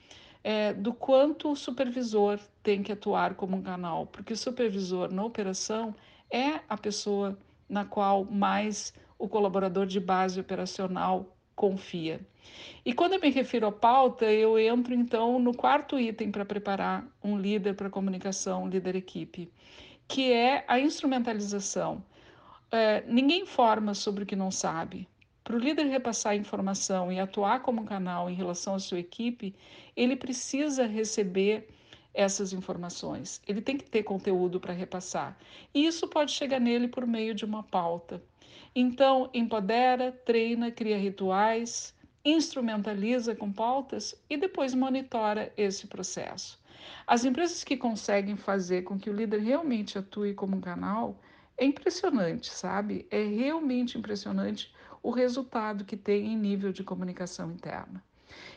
é, 0.44 0.74
do 0.74 0.92
quanto 0.92 1.52
o 1.52 1.56
supervisor 1.56 2.40
tem 2.64 2.82
que 2.82 2.92
atuar 2.92 3.36
como 3.36 3.56
um 3.56 3.62
canal, 3.62 4.08
porque 4.08 4.34
o 4.34 4.38
supervisor 4.38 5.14
na 5.14 5.24
operação 5.24 5.94
é 6.32 6.62
a 6.68 6.76
pessoa 6.76 7.38
na 7.70 7.86
qual 7.86 8.26
mais 8.26 8.92
o 9.20 9.28
colaborador 9.28 9.86
de 9.86 10.00
base 10.00 10.40
operacional 10.40 11.38
confia. 11.56 12.20
E 12.84 12.92
quando 12.92 13.14
eu 13.14 13.22
me 13.22 13.30
refiro 13.30 13.68
à 13.68 13.72
pauta, 13.72 14.26
eu 14.26 14.58
entro 14.58 14.96
então 14.96 15.38
no 15.38 15.56
quarto 15.56 16.00
item 16.00 16.32
para 16.32 16.44
preparar 16.44 17.06
um 17.24 17.38
líder 17.38 17.76
para 17.76 17.88
comunicação, 17.88 18.64
um 18.64 18.68
líder 18.68 18.96
equipe, 18.96 19.52
que 20.10 20.34
é 20.34 20.66
a 20.68 20.80
instrumentalização. 20.80 22.04
É, 22.72 23.04
ninguém 23.08 23.44
informa 23.44 23.94
sobre 23.94 24.24
o 24.24 24.26
que 24.26 24.36
não 24.36 24.50
sabe. 24.50 25.08
Para 25.44 25.56
o 25.56 25.60
líder 25.60 25.86
repassar 25.86 26.36
informação 26.36 27.12
e 27.12 27.20
atuar 27.20 27.62
como 27.62 27.86
canal 27.86 28.28
em 28.28 28.34
relação 28.34 28.74
à 28.74 28.80
sua 28.80 29.00
equipe, 29.00 29.56
ele 29.96 30.16
precisa 30.16 30.88
receber 30.88 31.70
essas 32.12 32.54
informações. 32.54 33.40
Ele 33.48 33.62
tem 33.62 33.78
que 33.78 33.88
ter 33.88 34.02
conteúdo 34.02 34.60
para 34.60 34.74
repassar. 34.74 35.38
E 35.74 35.86
isso 35.86 36.08
pode 36.08 36.32
chegar 36.32 36.60
nele 36.60 36.88
por 36.88 37.06
meio 37.06 37.36
de 37.36 37.46
uma 37.46 37.62
pauta. 37.62 38.22
Então, 38.76 39.30
empodera, 39.32 40.12
treina, 40.12 40.72
cria 40.72 40.98
rituais, 40.98 41.94
instrumentaliza 42.26 43.36
com 43.36 43.52
pautas 43.52 44.16
e 44.28 44.36
depois 44.38 44.74
monitora 44.74 45.54
esse 45.56 45.86
processo. 45.86 46.59
As 47.06 47.26
empresas 47.26 47.64
que 47.64 47.78
conseguem 47.78 48.36
fazer 48.36 48.84
com 48.84 49.00
que 49.00 49.10
o 49.10 49.14
líder 49.14 49.40
realmente 49.40 49.98
atue 49.98 50.34
como 50.34 50.58
um 50.58 50.62
canal 50.62 51.20
é 51.58 51.66
impressionante, 51.66 52.50
sabe? 52.50 53.06
É 53.10 53.24
realmente 53.24 53.98
impressionante 53.98 54.74
o 55.04 55.12
resultado 55.12 55.86
que 55.86 55.98
tem 55.98 56.28
em 56.28 56.38
nível 56.38 56.72
de 56.72 56.84
comunicação 56.84 57.52
interna. 57.52 58.04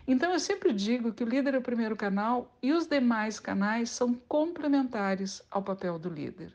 Então, 0.07 0.33
eu 0.33 0.41
sempre 0.41 0.73
digo 0.73 1.13
que 1.13 1.25
o 1.25 1.29
líder 1.29 1.55
é 1.55 1.59
o 1.59 1.63
primeiro 1.63 1.97
canal 1.97 2.53
e 2.63 2.73
os 2.73 2.87
demais 2.87 3.41
canais 3.41 3.91
são 3.91 4.15
complementares 4.29 5.43
ao 5.51 5.63
papel 5.63 5.99
do 5.99 6.09
líder. 6.09 6.53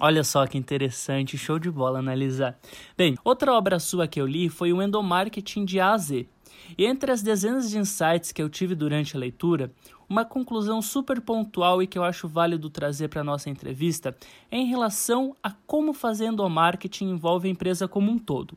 Olha 0.00 0.22
só 0.22 0.46
que 0.46 0.56
interessante, 0.56 1.36
show 1.36 1.58
de 1.58 1.70
bola 1.70 1.98
analisar. 1.98 2.56
Bem, 2.96 3.16
outra 3.24 3.52
obra 3.52 3.80
sua 3.80 4.06
que 4.06 4.20
eu 4.20 4.26
li 4.26 4.48
foi 4.48 4.72
o 4.72 4.80
Endomarketing 4.80 5.64
de 5.64 5.80
A 5.80 5.92
a 5.92 5.98
Z. 5.98 6.28
E 6.76 6.84
entre 6.84 7.10
as 7.10 7.20
dezenas 7.20 7.68
de 7.70 7.78
insights 7.78 8.30
que 8.30 8.40
eu 8.40 8.48
tive 8.48 8.74
durante 8.74 9.16
a 9.16 9.18
leitura, 9.18 9.72
uma 10.08 10.24
conclusão 10.24 10.80
super 10.80 11.20
pontual 11.20 11.82
e 11.82 11.86
que 11.86 11.98
eu 11.98 12.04
acho 12.04 12.26
válido 12.26 12.70
trazer 12.70 13.08
para 13.08 13.22
nossa 13.22 13.50
entrevista 13.50 14.16
é 14.50 14.56
em 14.56 14.66
relação 14.66 15.36
a 15.42 15.50
como 15.66 15.92
fazer 15.92 16.26
endomarketing 16.26 17.10
envolve 17.10 17.48
a 17.48 17.50
empresa 17.50 17.86
como 17.86 18.10
um 18.10 18.18
todo. 18.18 18.56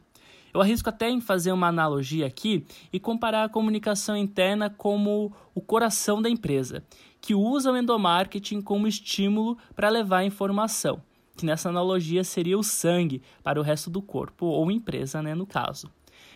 Eu 0.53 0.61
arrisco 0.61 0.89
até 0.89 1.09
em 1.09 1.21
fazer 1.21 1.51
uma 1.51 1.67
analogia 1.67 2.25
aqui 2.25 2.65
e 2.91 2.99
comparar 2.99 3.45
a 3.45 3.49
comunicação 3.49 4.17
interna 4.17 4.69
como 4.69 5.31
o 5.55 5.61
coração 5.61 6.21
da 6.21 6.29
empresa, 6.29 6.83
que 7.21 7.33
usa 7.33 7.71
o 7.71 7.77
endomarketing 7.77 8.61
como 8.61 8.87
estímulo 8.87 9.57
para 9.75 9.89
levar 9.89 10.19
a 10.19 10.25
informação, 10.25 11.01
que 11.37 11.45
nessa 11.45 11.69
analogia 11.69 12.23
seria 12.23 12.57
o 12.57 12.63
sangue 12.63 13.21
para 13.41 13.59
o 13.59 13.63
resto 13.63 13.89
do 13.89 14.01
corpo, 14.01 14.45
ou 14.45 14.69
empresa, 14.69 15.21
né, 15.21 15.33
no 15.33 15.45
caso. 15.45 15.89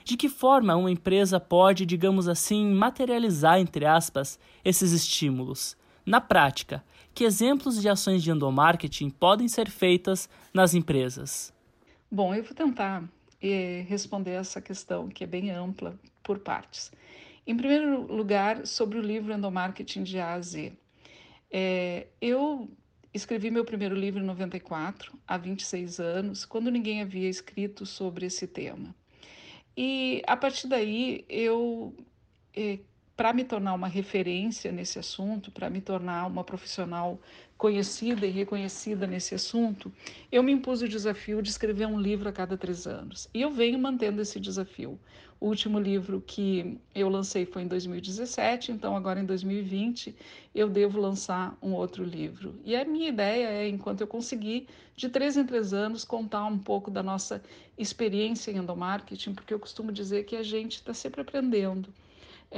De 0.05 0.15
que 0.15 0.29
forma 0.29 0.75
uma 0.75 0.91
empresa 0.91 1.39
pode, 1.39 1.83
digamos 1.83 2.27
assim, 2.27 2.71
materializar, 2.71 3.59
entre 3.59 3.87
aspas, 3.87 4.37
esses 4.63 4.91
estímulos? 4.91 5.75
Na 6.05 6.21
prática, 6.21 6.85
que 7.11 7.23
exemplos 7.23 7.81
de 7.81 7.89
ações 7.89 8.21
de 8.21 8.29
endomarketing 8.29 9.09
podem 9.09 9.47
ser 9.47 9.67
feitas 9.67 10.29
nas 10.53 10.75
empresas? 10.75 11.51
Bom, 12.11 12.35
eu 12.35 12.43
vou 12.43 12.53
tentar 12.53 13.03
eh, 13.41 13.83
responder 13.89 14.33
essa 14.33 14.61
questão, 14.61 15.07
que 15.07 15.23
é 15.23 15.27
bem 15.27 15.49
ampla, 15.49 15.99
por 16.21 16.37
partes. 16.37 16.91
Em 17.47 17.57
primeiro 17.57 18.05
lugar, 18.05 18.67
sobre 18.67 18.99
o 18.99 19.01
livro 19.01 19.33
Endomarketing 19.33 20.03
de 20.03 20.19
A 20.19 20.33
a 20.33 20.39
Z. 20.39 20.71
É, 21.49 22.05
eu 22.21 22.69
escrevi 23.11 23.49
meu 23.49 23.65
primeiro 23.65 23.95
livro 23.95 24.21
em 24.21 24.25
94, 24.25 25.17
há 25.27 25.35
26 25.35 25.99
anos, 25.99 26.45
quando 26.45 26.69
ninguém 26.69 27.01
havia 27.01 27.27
escrito 27.27 27.87
sobre 27.87 28.27
esse 28.27 28.45
tema. 28.45 28.93
E 29.77 30.21
a 30.27 30.37
partir 30.37 30.67
daí 30.67 31.25
eu 31.29 31.95
é, 32.55 32.79
para 33.15 33.31
me 33.31 33.45
tornar 33.45 33.73
uma 33.73 33.87
referência 33.87 34.71
nesse 34.71 34.99
assunto, 34.99 35.49
para 35.49 35.69
me 35.69 35.79
tornar 35.79 36.27
uma 36.27 36.43
profissional 36.43 37.17
conhecida 37.57 38.25
e 38.25 38.29
reconhecida 38.29 39.07
nesse 39.07 39.33
assunto, 39.33 39.91
eu 40.29 40.43
me 40.43 40.51
impus 40.51 40.81
o 40.81 40.89
desafio 40.89 41.41
de 41.41 41.49
escrever 41.49 41.87
um 41.87 41.99
livro 41.99 42.27
a 42.27 42.33
cada 42.33 42.57
três 42.57 42.85
anos. 42.85 43.29
E 43.33 43.41
eu 43.41 43.49
venho 43.51 43.79
mantendo 43.79 44.21
esse 44.21 44.37
desafio. 44.37 44.99
O 45.39 45.47
último 45.47 45.79
livro 45.79 46.21
que 46.25 46.77
eu 46.93 47.07
lancei 47.07 47.45
foi 47.45 47.61
em 47.61 47.67
2017, 47.67 48.73
então 48.73 48.95
agora 48.95 49.19
em 49.19 49.25
2020 49.25 50.15
eu 50.53 50.69
devo 50.69 50.99
lançar 50.99 51.57
um 51.61 51.71
outro 51.73 52.03
livro. 52.03 52.55
E 52.65 52.75
a 52.75 52.83
minha 52.83 53.07
ideia 53.07 53.47
é, 53.47 53.67
enquanto 53.67 54.01
eu 54.01 54.07
conseguir, 54.07 54.67
de 54.95 55.07
três 55.07 55.37
em 55.37 55.45
três 55.45 55.73
anos, 55.73 56.03
contar 56.03 56.45
um 56.45 56.57
pouco 56.57 56.91
da 56.91 57.03
nossa 57.03 57.41
experiência 57.77 58.51
em 58.51 58.57
endomarketing, 58.57 59.33
porque 59.33 59.53
eu 59.53 59.59
costumo 59.59 59.91
dizer 59.91 60.25
que 60.25 60.35
a 60.35 60.43
gente 60.43 60.75
está 60.75 60.93
sempre 60.93 61.21
aprendendo 61.21 61.93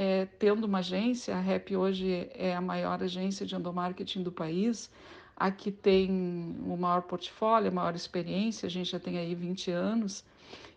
é, 0.00 0.26
tendo 0.38 0.62
uma 0.62 0.78
agência, 0.78 1.34
a 1.34 1.40
REP 1.40 1.76
hoje 1.76 2.30
é 2.32 2.54
a 2.54 2.60
maior 2.60 3.02
agência 3.02 3.44
de 3.44 3.56
endomarketing 3.56 4.22
do 4.22 4.30
país, 4.30 4.88
a 5.36 5.50
que 5.50 5.72
tem 5.72 6.56
o 6.64 6.76
maior 6.76 7.02
portfólio, 7.02 7.68
a 7.68 7.74
maior 7.74 7.96
experiência, 7.96 8.68
a 8.68 8.70
gente 8.70 8.92
já 8.92 9.00
tem 9.00 9.18
aí 9.18 9.34
20 9.34 9.72
anos, 9.72 10.24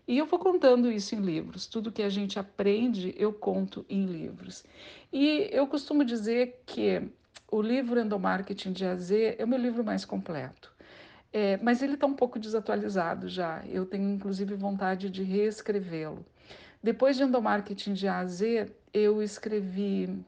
e 0.07 0.17
eu 0.17 0.25
vou 0.25 0.39
contando 0.39 0.91
isso 0.91 1.13
em 1.13 1.19
livros. 1.19 1.67
Tudo 1.67 1.91
que 1.91 2.01
a 2.01 2.09
gente 2.09 2.39
aprende, 2.39 3.13
eu 3.15 3.31
conto 3.31 3.85
em 3.87 4.07
livros. 4.07 4.65
E 5.13 5.47
eu 5.51 5.67
costumo 5.67 6.03
dizer 6.03 6.63
que 6.65 7.07
o 7.51 7.61
livro 7.61 7.99
Endomarketing 7.99 8.71
de 8.71 8.85
AZ 8.85 9.11
é 9.11 9.43
o 9.43 9.47
meu 9.47 9.59
livro 9.59 9.83
mais 9.83 10.03
completo. 10.03 10.73
É, 11.31 11.57
mas 11.57 11.83
ele 11.83 11.93
está 11.93 12.07
um 12.07 12.15
pouco 12.15 12.39
desatualizado 12.39 13.29
já. 13.29 13.63
Eu 13.67 13.85
tenho, 13.85 14.09
inclusive, 14.09 14.55
vontade 14.55 15.11
de 15.11 15.21
reescrevê-lo. 15.21 16.25
Depois 16.83 17.15
de 17.15 17.21
endomarketing 17.23 17.93
de 17.93 18.07
A 18.07 18.17
a 18.19 18.25
Z, 18.25 18.80
eu 18.93 19.21
escrevi 19.21 20.23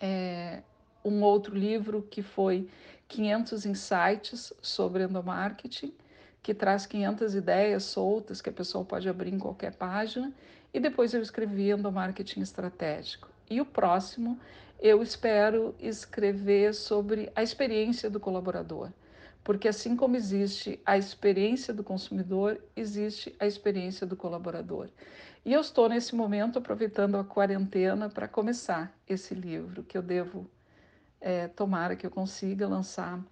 é, 0.00 0.62
um 1.04 1.22
outro 1.22 1.54
livro 1.54 2.02
que 2.02 2.22
foi 2.22 2.68
500 3.08 3.66
insights 3.66 4.52
sobre 4.60 5.04
endomarketing, 5.04 5.94
que 6.42 6.52
traz 6.52 6.86
500 6.86 7.34
ideias 7.34 7.84
soltas 7.84 8.40
que 8.40 8.50
a 8.50 8.52
pessoa 8.52 8.84
pode 8.84 9.08
abrir 9.08 9.32
em 9.32 9.38
qualquer 9.38 9.72
página. 9.72 10.32
E 10.72 10.80
depois 10.80 11.14
eu 11.14 11.22
escrevi 11.22 11.70
endomarketing 11.70 12.40
estratégico. 12.40 13.28
E 13.48 13.60
o 13.60 13.64
próximo 13.64 14.38
eu 14.80 15.02
espero 15.02 15.74
escrever 15.78 16.74
sobre 16.74 17.30
a 17.34 17.42
experiência 17.42 18.10
do 18.10 18.20
colaborador 18.20 18.90
porque 19.44 19.68
assim 19.68 19.94
como 19.94 20.16
existe 20.16 20.80
a 20.86 20.96
experiência 20.96 21.72
do 21.72 21.84
consumidor, 21.84 22.58
existe 22.74 23.36
a 23.38 23.46
experiência 23.46 24.06
do 24.06 24.16
colaborador. 24.16 24.88
E 25.44 25.52
eu 25.52 25.60
estou 25.60 25.88
nesse 25.88 26.14
momento 26.14 26.58
aproveitando 26.58 27.16
a 27.16 27.24
quarentena 27.24 28.08
para 28.08 28.26
começar 28.26 28.96
esse 29.06 29.34
livro, 29.34 29.84
que 29.84 29.96
eu 29.96 30.02
devo, 30.02 30.50
é, 31.20 31.48
tomara 31.48 31.94
que 31.96 32.06
eu 32.06 32.10
consiga 32.10 32.66
lançar 32.66 33.22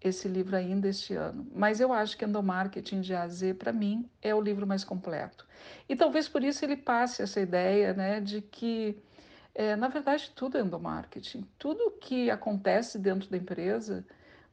esse 0.00 0.26
livro 0.26 0.56
ainda 0.56 0.88
este 0.88 1.14
ano. 1.14 1.46
Mas 1.54 1.80
eu 1.80 1.92
acho 1.92 2.18
que 2.18 2.24
Endomarketing 2.24 3.00
de 3.00 3.14
A 3.14 3.22
a 3.22 3.28
Z, 3.28 3.54
para 3.54 3.72
mim, 3.72 4.10
é 4.20 4.34
o 4.34 4.40
livro 4.40 4.66
mais 4.66 4.82
completo. 4.82 5.46
E 5.88 5.94
talvez 5.94 6.28
por 6.28 6.42
isso 6.42 6.64
ele 6.64 6.76
passe 6.76 7.22
essa 7.22 7.40
ideia 7.40 7.94
né, 7.94 8.20
de 8.20 8.42
que, 8.42 9.00
é, 9.54 9.76
na 9.76 9.88
verdade, 9.88 10.32
tudo 10.34 10.58
é 10.58 10.60
endomarketing. 10.60 11.48
Tudo 11.56 11.92
que 12.00 12.30
acontece 12.30 12.98
dentro 12.98 13.30
da 13.30 13.36
empresa 13.36 14.04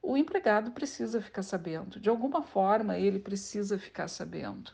o 0.04 0.18
empregado 0.18 0.72
precisa 0.72 1.22
ficar 1.22 1.44
sabendo, 1.44 2.00
de 2.00 2.10
alguma 2.10 2.42
forma 2.42 2.98
ele 2.98 3.20
precisa 3.20 3.78
ficar 3.78 4.08
sabendo. 4.08 4.72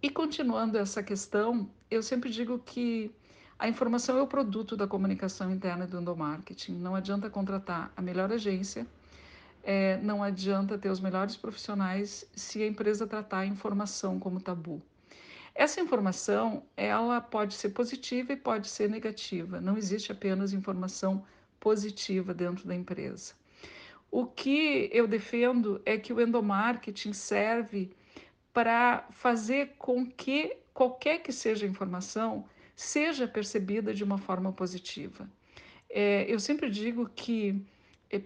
E 0.00 0.08
continuando 0.08 0.78
essa 0.78 1.02
questão, 1.02 1.68
eu 1.90 2.04
sempre 2.04 2.30
digo 2.30 2.60
que 2.60 3.10
a 3.58 3.68
informação 3.68 4.16
é 4.16 4.22
o 4.22 4.28
produto 4.28 4.76
da 4.76 4.86
comunicação 4.86 5.50
interna 5.50 5.88
do 5.88 6.00
endomarketing. 6.00 6.76
Não 6.76 6.94
adianta 6.94 7.28
contratar 7.28 7.92
a 7.96 8.00
melhor 8.00 8.30
agência, 8.30 8.86
é, 9.60 9.96
não 9.96 10.22
adianta 10.22 10.78
ter 10.78 10.88
os 10.88 11.00
melhores 11.00 11.36
profissionais 11.36 12.24
se 12.36 12.62
a 12.62 12.66
empresa 12.68 13.08
tratar 13.08 13.40
a 13.40 13.46
informação 13.46 14.20
como 14.20 14.40
tabu. 14.40 14.80
Essa 15.52 15.80
informação, 15.80 16.62
ela 16.76 17.20
pode 17.20 17.54
ser 17.54 17.70
positiva 17.70 18.32
e 18.32 18.36
pode 18.36 18.68
ser 18.68 18.88
negativa. 18.88 19.60
Não 19.60 19.76
existe 19.76 20.12
apenas 20.12 20.52
informação 20.52 21.24
positiva 21.58 22.32
dentro 22.32 22.68
da 22.68 22.74
empresa. 22.76 23.34
O 24.12 24.24
que 24.24 24.88
eu 24.92 25.08
defendo 25.08 25.82
é 25.84 25.98
que 25.98 26.12
o 26.12 26.20
endomarketing 26.20 27.12
serve 27.12 27.90
para 28.52 29.06
fazer 29.10 29.74
com 29.78 30.06
que 30.06 30.56
qualquer 30.72 31.18
que 31.18 31.32
seja 31.32 31.66
a 31.66 31.68
informação 31.68 32.44
seja 32.74 33.26
percebida 33.26 33.92
de 33.92 34.04
uma 34.04 34.18
forma 34.18 34.52
positiva. 34.52 35.28
É, 35.90 36.24
eu 36.32 36.38
sempre 36.38 36.70
digo 36.70 37.08
que 37.08 37.64
é, 38.10 38.22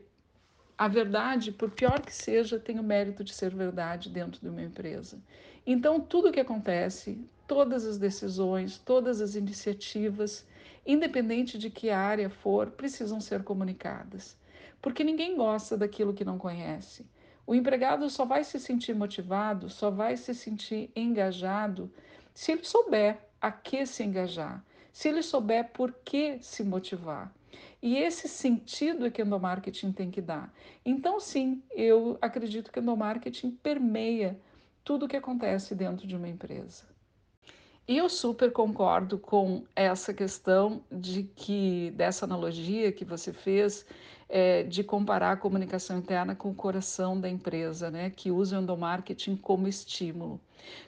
a 0.76 0.88
verdade, 0.88 1.52
por 1.52 1.70
pior 1.70 2.00
que 2.00 2.14
seja, 2.14 2.58
tem 2.58 2.78
o 2.78 2.82
mérito 2.82 3.24
de 3.24 3.32
ser 3.32 3.54
verdade 3.54 4.10
dentro 4.10 4.40
de 4.40 4.48
uma 4.48 4.62
empresa. 4.62 5.22
Então, 5.66 6.00
tudo 6.00 6.28
o 6.28 6.32
que 6.32 6.40
acontece, 6.40 7.18
todas 7.46 7.86
as 7.86 7.98
decisões, 7.98 8.78
todas 8.78 9.20
as 9.20 9.34
iniciativas, 9.34 10.46
independente 10.84 11.56
de 11.56 11.70
que 11.70 11.88
área 11.90 12.28
for, 12.28 12.70
precisam 12.70 13.20
ser 13.20 13.42
comunicadas 13.42 14.36
porque 14.82 15.04
ninguém 15.04 15.36
gosta 15.36 15.78
daquilo 15.78 16.12
que 16.12 16.24
não 16.24 16.36
conhece. 16.36 17.06
O 17.46 17.54
empregado 17.54 18.08
só 18.08 18.24
vai 18.24 18.44
se 18.44 18.58
sentir 18.60 18.94
motivado, 18.94 19.68
só 19.68 19.90
vai 19.90 20.16
se 20.16 20.34
sentir 20.34 20.90
engajado 20.94 21.92
se 22.32 22.52
ele 22.52 22.64
souber 22.64 23.18
a 23.40 23.50
que 23.50 23.84
se 23.84 24.02
engajar, 24.04 24.64
se 24.92 25.08
ele 25.08 25.22
souber 25.22 25.70
por 25.72 25.92
que 26.04 26.38
se 26.40 26.62
motivar. 26.62 27.32
E 27.82 27.96
esse 27.96 28.28
sentido 28.28 29.06
é 29.06 29.10
que 29.10 29.20
o 29.20 29.26
endomarketing 29.26 29.92
tem 29.92 30.10
que 30.10 30.20
dar. 30.20 30.54
Então, 30.84 31.18
sim, 31.18 31.62
eu 31.72 32.16
acredito 32.22 32.70
que 32.70 32.78
o 32.78 32.82
endomarketing 32.82 33.50
permeia 33.50 34.38
tudo 34.84 35.06
o 35.06 35.08
que 35.08 35.16
acontece 35.16 35.74
dentro 35.74 36.06
de 36.06 36.16
uma 36.16 36.28
empresa. 36.28 36.84
E 37.86 37.98
eu 37.98 38.08
super 38.08 38.52
concordo 38.52 39.18
com 39.18 39.64
essa 39.74 40.14
questão 40.14 40.84
de 40.90 41.24
que, 41.24 41.90
dessa 41.96 42.24
analogia 42.24 42.92
que 42.92 43.04
você 43.04 43.32
fez, 43.32 43.84
é, 44.34 44.62
de 44.62 44.82
comparar 44.82 45.32
a 45.32 45.36
comunicação 45.36 45.98
interna 45.98 46.34
com 46.34 46.48
o 46.50 46.54
coração 46.54 47.20
da 47.20 47.28
empresa, 47.28 47.90
né, 47.90 48.08
que 48.08 48.30
usa 48.30 48.58
o 48.58 48.62
endomarketing 48.62 49.36
como 49.36 49.68
estímulo. 49.68 50.40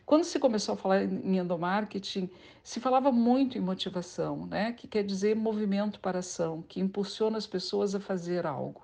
Quando 0.06 0.24
se 0.24 0.38
começou 0.38 0.72
a 0.72 0.78
falar 0.78 1.04
em 1.04 1.36
endomarketing, 1.36 2.30
se 2.62 2.80
falava 2.80 3.12
muito 3.12 3.58
em 3.58 3.60
motivação, 3.60 4.46
né, 4.46 4.72
que 4.72 4.88
quer 4.88 5.04
dizer 5.04 5.36
movimento 5.36 6.00
para 6.00 6.20
ação, 6.20 6.64
que 6.66 6.80
impulsiona 6.80 7.36
as 7.36 7.46
pessoas 7.46 7.94
a 7.94 8.00
fazer 8.00 8.46
algo. 8.46 8.80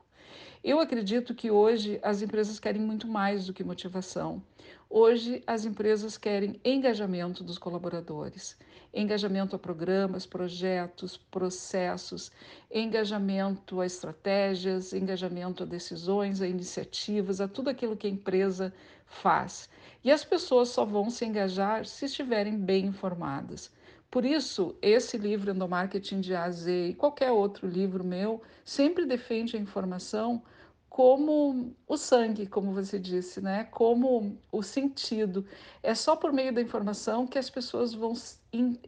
Eu 0.62 0.78
acredito 0.78 1.34
que 1.34 1.50
hoje 1.50 1.98
as 2.02 2.20
empresas 2.20 2.60
querem 2.60 2.82
muito 2.82 3.08
mais 3.08 3.46
do 3.46 3.54
que 3.54 3.64
motivação. 3.64 4.42
Hoje 4.90 5.42
as 5.46 5.64
empresas 5.64 6.18
querem 6.18 6.60
engajamento 6.62 7.42
dos 7.42 7.56
colaboradores, 7.56 8.58
engajamento 8.92 9.54
a 9.54 9.58
programas, 9.58 10.26
projetos, 10.26 11.16
processos, 11.16 12.30
engajamento 12.70 13.80
a 13.80 13.86
estratégias, 13.86 14.92
engajamento 14.92 15.62
a 15.62 15.66
decisões, 15.66 16.42
a 16.42 16.48
iniciativas, 16.48 17.40
a 17.40 17.48
tudo 17.48 17.70
aquilo 17.70 17.96
que 17.96 18.06
a 18.06 18.10
empresa 18.10 18.72
faz. 19.06 19.68
E 20.02 20.10
as 20.10 20.24
pessoas 20.24 20.70
só 20.70 20.84
vão 20.84 21.10
se 21.10 21.24
engajar 21.24 21.84
se 21.84 22.06
estiverem 22.06 22.58
bem 22.58 22.86
informadas. 22.86 23.70
Por 24.10 24.24
isso, 24.24 24.76
esse 24.82 25.16
livro 25.16 25.52
Endomarketing 25.52 26.20
de 26.20 26.34
A 26.34 26.44
a 26.44 26.50
Z 26.50 26.88
e 26.88 26.94
qualquer 26.94 27.30
outro 27.30 27.68
livro 27.68 28.02
meu 28.02 28.42
sempre 28.64 29.06
defende 29.06 29.56
a 29.56 29.60
informação 29.60 30.42
como 30.88 31.76
o 31.86 31.96
sangue, 31.96 32.46
como 32.46 32.72
você 32.72 32.98
disse, 32.98 33.40
né? 33.40 33.64
Como 33.64 34.36
o 34.50 34.62
sentido. 34.62 35.46
É 35.80 35.94
só 35.94 36.16
por 36.16 36.32
meio 36.32 36.52
da 36.52 36.60
informação 36.60 37.26
que 37.26 37.38
as 37.38 37.48
pessoas 37.48 37.94
vão 37.94 38.14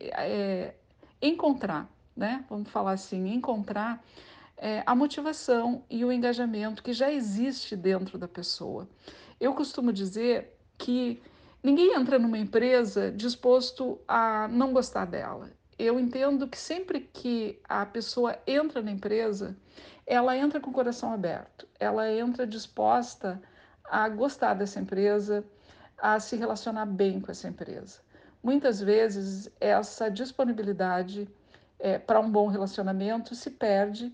é, 0.01 0.75
encontrar, 1.21 1.89
né? 2.17 2.45
Vamos 2.49 2.71
falar 2.71 2.93
assim, 2.93 3.33
encontrar 3.33 4.05
é, 4.57 4.83
a 4.85 4.95
motivação 4.95 5.85
e 5.91 6.05
o 6.05 6.13
engajamento 6.13 6.83
que 6.83 6.93
já 6.93 7.11
existe 7.13 7.77
dentro 7.77 8.19
da 8.19 8.29
pessoa. 8.29 8.89
Eu 9.41 9.55
costumo 9.55 9.93
dizer 9.93 10.57
que 10.79 11.23
Ninguém 11.63 11.95
entra 11.95 12.19
numa 12.19 12.39
empresa 12.39 13.13
disposto 13.13 14.01
a 14.09 14.49
não 14.49 14.73
gostar 14.73 15.05
dela. 15.05 15.49
Eu 15.79 16.01
entendo 16.01 16.49
que 16.49 16.59
sempre 16.59 17.01
que 17.01 17.61
a 17.69 17.87
pessoa 17.87 18.37
entra 18.49 18.83
na 18.83 18.91
empresa, 18.91 19.57
ela 20.05 20.37
entra 20.37 20.61
com 20.61 20.71
o 20.71 20.73
coração 20.73 21.13
aberto, 21.13 21.69
ela 21.79 22.11
entra 22.11 22.45
disposta 22.45 23.41
a 23.85 24.09
gostar 24.09 24.55
dessa 24.55 24.81
empresa, 24.81 25.45
a 25.97 26.19
se 26.19 26.35
relacionar 26.35 26.87
bem 26.87 27.21
com 27.21 27.31
essa 27.31 27.47
empresa. 27.47 28.01
Muitas 28.43 28.81
vezes, 28.81 29.51
essa 29.61 30.11
disponibilidade 30.11 31.29
é, 31.79 31.99
para 31.99 32.21
um 32.21 32.31
bom 32.31 32.49
relacionamento 32.49 33.35
se 33.35 33.51
perde 33.51 34.13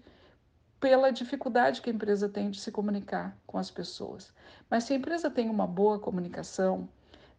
pela 0.80 1.10
dificuldade 1.10 1.80
que 1.80 1.90
a 1.90 1.92
empresa 1.92 2.28
tem 2.28 2.50
de 2.50 2.60
se 2.60 2.70
comunicar 2.70 3.36
com 3.46 3.58
as 3.58 3.70
pessoas. 3.70 4.32
Mas 4.70 4.84
se 4.84 4.92
a 4.92 4.96
empresa 4.96 5.30
tem 5.30 5.48
uma 5.48 5.66
boa 5.66 5.98
comunicação, 5.98 6.88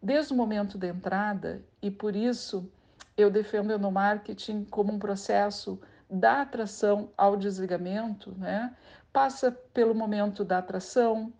desde 0.02 0.32
o 0.32 0.36
momento 0.36 0.76
da 0.76 0.88
entrada, 0.88 1.62
e 1.80 1.90
por 1.90 2.14
isso 2.14 2.70
eu 3.16 3.30
defendo 3.30 3.70
o 3.70 3.74
endomarketing 3.74 4.64
como 4.64 4.92
um 4.92 4.98
processo 4.98 5.80
da 6.10 6.42
atração 6.42 7.10
ao 7.16 7.36
desligamento, 7.36 8.32
né? 8.36 8.74
passa 9.12 9.50
pelo 9.72 9.94
momento 9.94 10.44
da 10.44 10.58
atração, 10.58 11.32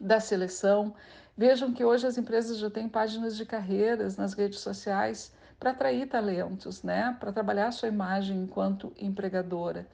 da 0.00 0.20
seleção. 0.20 0.94
Vejam 1.36 1.72
que 1.72 1.84
hoje 1.84 2.06
as 2.06 2.18
empresas 2.18 2.58
já 2.58 2.68
têm 2.68 2.88
páginas 2.88 3.36
de 3.36 3.46
carreiras 3.46 4.16
nas 4.16 4.34
redes 4.34 4.60
sociais 4.60 5.32
para 5.58 5.70
atrair 5.70 6.06
talentos, 6.06 6.82
né? 6.82 7.16
para 7.18 7.32
trabalhar 7.32 7.68
a 7.68 7.72
sua 7.72 7.88
imagem 7.88 8.42
enquanto 8.42 8.92
empregadora. 8.98 9.86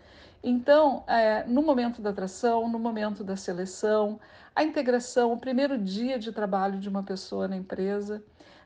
Então, 0.43 1.05
é, 1.07 1.45
no 1.45 1.63
momento 1.63 2.01
da 2.01 2.11
atração, 2.11 2.69
no 2.69 2.79
momento 2.79 3.23
da 3.23 3.37
seleção, 3.37 4.19
a 4.55 4.65
integração, 4.65 5.33
o 5.33 5.39
primeiro 5.39 5.79
dia 5.79 6.19
de 6.19 6.33
trabalho 6.33 6.79
de 6.79 6.89
uma 6.89 7.03
pessoa 7.03 7.47
na 7.47 7.57
empresa. 7.57 8.23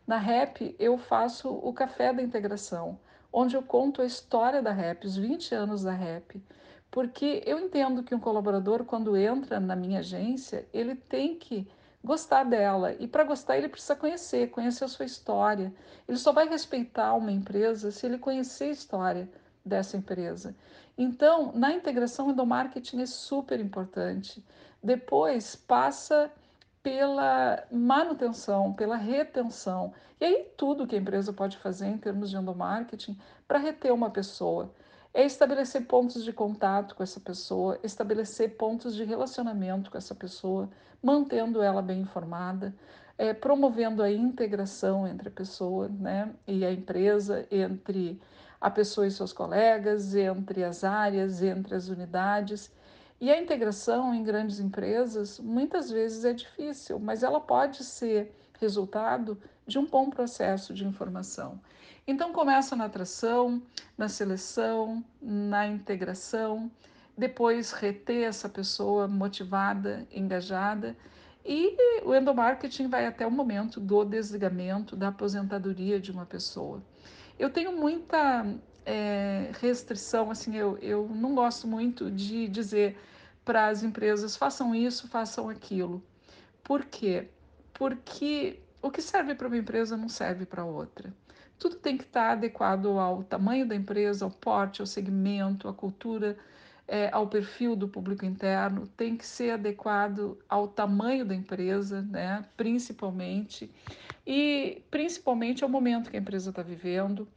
Na 0.07 0.17
REP, 0.17 0.75
eu 0.79 0.97
faço 0.97 1.51
o 1.51 1.73
café 1.73 2.13
da 2.13 2.23
integração, 2.23 2.99
onde 3.33 3.55
eu 3.55 3.63
conto 3.63 4.01
a 4.01 4.07
história 4.07 4.63
da 4.63 4.73
REP, 4.73 5.05
os 5.05 5.17
20 5.17 5.55
anos 5.55 5.83
da 5.83 5.93
REP, 5.93 6.43
porque 6.91 7.43
eu 7.47 7.59
entendo 7.59 8.03
que 8.03 8.15
um 8.15 8.21
colaborador, 8.21 8.85
quando 8.85 9.17
entra 9.17 9.61
na 9.61 9.77
minha 9.77 10.01
agência, 10.01 10.67
ele 10.73 10.95
tem 10.95 11.39
que 11.39 11.69
gostar 12.05 12.45
dela. 12.45 12.95
E 12.99 13.07
para 13.07 13.25
gostar, 13.25 13.57
ele 13.57 13.69
precisa 13.69 13.95
conhecer, 13.95 14.51
conhecer 14.51 14.85
a 14.85 14.89
sua 14.89 15.05
história. 15.05 15.73
Ele 16.09 16.19
só 16.19 16.33
vai 16.33 16.49
respeitar 16.49 17.15
uma 17.15 17.31
empresa 17.31 17.91
se 17.91 18.07
ele 18.07 18.19
conhecer 18.19 18.65
a 18.65 18.71
história 18.71 19.31
dessa 19.65 19.97
empresa. 19.97 20.55
Então, 20.97 21.53
na 21.55 21.73
integração, 21.73 22.29
o 22.29 22.31
endomarketing 22.33 23.01
é 23.01 23.07
super 23.07 23.61
importante. 23.61 24.45
Depois 24.83 25.55
passa 25.55 26.31
pela 26.83 27.63
manutenção, 27.71 28.73
pela 28.73 28.97
retenção. 28.97 29.95
E 30.21 30.25
aí, 30.25 30.53
tudo 30.57 30.87
que 30.87 30.97
a 30.97 30.99
empresa 30.99 31.33
pode 31.33 31.57
fazer 31.59 31.87
em 31.87 31.99
termos 31.99 32.29
de 32.29 32.37
endomarketing 32.37 33.17
para 33.47 33.59
reter 33.59 33.93
uma 33.93 34.11
pessoa 34.11 34.75
é 35.15 35.25
estabelecer 35.25 35.87
pontos 35.87 36.25
de 36.25 36.33
contato 36.33 36.95
com 36.95 37.03
essa 37.03 37.21
pessoa, 37.21 37.79
estabelecer 37.83 38.57
pontos 38.57 38.95
de 38.95 39.05
relacionamento 39.05 39.91
com 39.91 39.99
essa 39.99 40.15
pessoa, 40.15 40.71
mantendo 41.03 41.63
ela 41.63 41.83
bem 41.83 42.01
informada, 42.01 42.75
é, 43.19 43.35
promovendo 43.35 44.03
a 44.03 44.11
integração 44.11 45.07
entre 45.07 45.29
a 45.29 45.33
pessoa 45.33 45.89
né, 45.89 46.35
e 46.47 46.65
a 46.65 46.73
empresa, 46.73 47.47
entre 47.51 48.21
a 48.61 48.71
pessoa 48.71 49.07
e 49.07 49.11
seus 49.11 49.33
colegas, 49.33 50.15
entre 50.15 50.65
as 50.65 50.83
áreas, 50.83 51.43
entre 51.43 51.75
as 51.75 51.89
unidades. 51.89 52.73
E 53.21 53.31
a 53.31 53.41
integração 53.41 54.15
em 54.15 54.25
grandes 54.25 54.61
empresas 54.61 55.39
muitas 55.39 55.91
vezes 55.91 56.25
é 56.25 56.33
difícil, 56.33 56.99
mas 56.99 57.23
ela 57.23 57.41
pode 57.41 57.85
ser 57.85 58.35
resultado 58.59 59.39
de 59.67 59.79
um 59.79 59.87
bom 59.87 60.09
processo 60.09 60.73
de 60.73 60.87
informação. 60.87 61.61
Então 62.07 62.33
começa 62.33 62.75
na 62.75 62.87
atração, 62.87 63.63
na 63.97 64.09
seleção, 64.09 65.05
na 65.21 65.67
integração, 65.67 66.71
depois 67.17 67.73
reter 67.73 68.25
essa 68.25 68.49
pessoa 68.49 69.07
motivada, 69.07 70.07
engajada, 70.11 70.97
e 71.45 71.77
o 72.05 72.15
endomarketing 72.15 72.89
vai 72.89 73.07
até 73.07 73.27
o 73.27 73.31
momento 73.31 73.81
do 73.81 74.05
desligamento, 74.05 74.97
da 74.97 75.09
aposentadoria 75.09 76.01
de 76.01 76.11
uma 76.11 76.25
pessoa. 76.25 76.83
Eu 77.39 77.51
tenho 77.51 77.73
muita 77.73 78.47
é, 78.85 79.51
restrição, 79.61 80.31
assim, 80.31 80.57
eu, 80.57 80.79
eu 80.79 81.09
não 81.09 81.35
gosto 81.35 81.67
muito 81.67 82.11
de 82.11 82.49
dizer 82.49 82.97
para 83.45 83.67
as 83.67 83.83
empresas 83.83 84.37
façam 84.37 84.75
isso, 84.75 85.09
façam 85.09 85.49
aquilo. 85.49 86.03
Por 86.63 86.85
quê? 86.85 87.29
Porque 87.73 88.61
o 88.81 88.91
que 88.91 89.03
serve 89.03 89.35
para 89.35 89.49
uma 89.49 89.57
empresa 89.57 89.97
não 89.97 90.09
serve 90.09 90.47
para 90.47 90.65
outra. 90.65 91.13
Tudo 91.63 91.77
tem 91.77 91.97
que 91.97 92.03
estar 92.03 92.33
adequado 92.33 92.99
ao 92.99 93.23
tamanho 93.23 93.65
da 93.65 93.77
empresa, 93.77 94.25
ao 94.25 94.33
porte, 94.33 94.81
ao 94.81 94.87
segmento, 94.87 95.69
à 95.69 95.73
cultura, 95.73 96.37
é, 96.89 97.09
ao 97.13 97.29
perfil 97.29 97.77
do 97.77 97.87
público 97.87 98.27
interno, 98.27 98.89
tem 98.97 99.17
que 99.17 99.25
ser 99.25 99.53
adequado 99.53 100.37
ao 100.49 100.67
tamanho 100.67 101.25
da 101.25 101.37
empresa, 101.37 102.03
né, 102.03 102.45
principalmente, 102.57 103.71
e 104.27 104.83
principalmente 104.91 105.63
ao 105.63 105.71
momento 105.71 106.11
que 106.11 106.17
a 106.17 106.21
empresa 106.21 106.51
está 106.51 106.63
vivendo, 106.63 107.29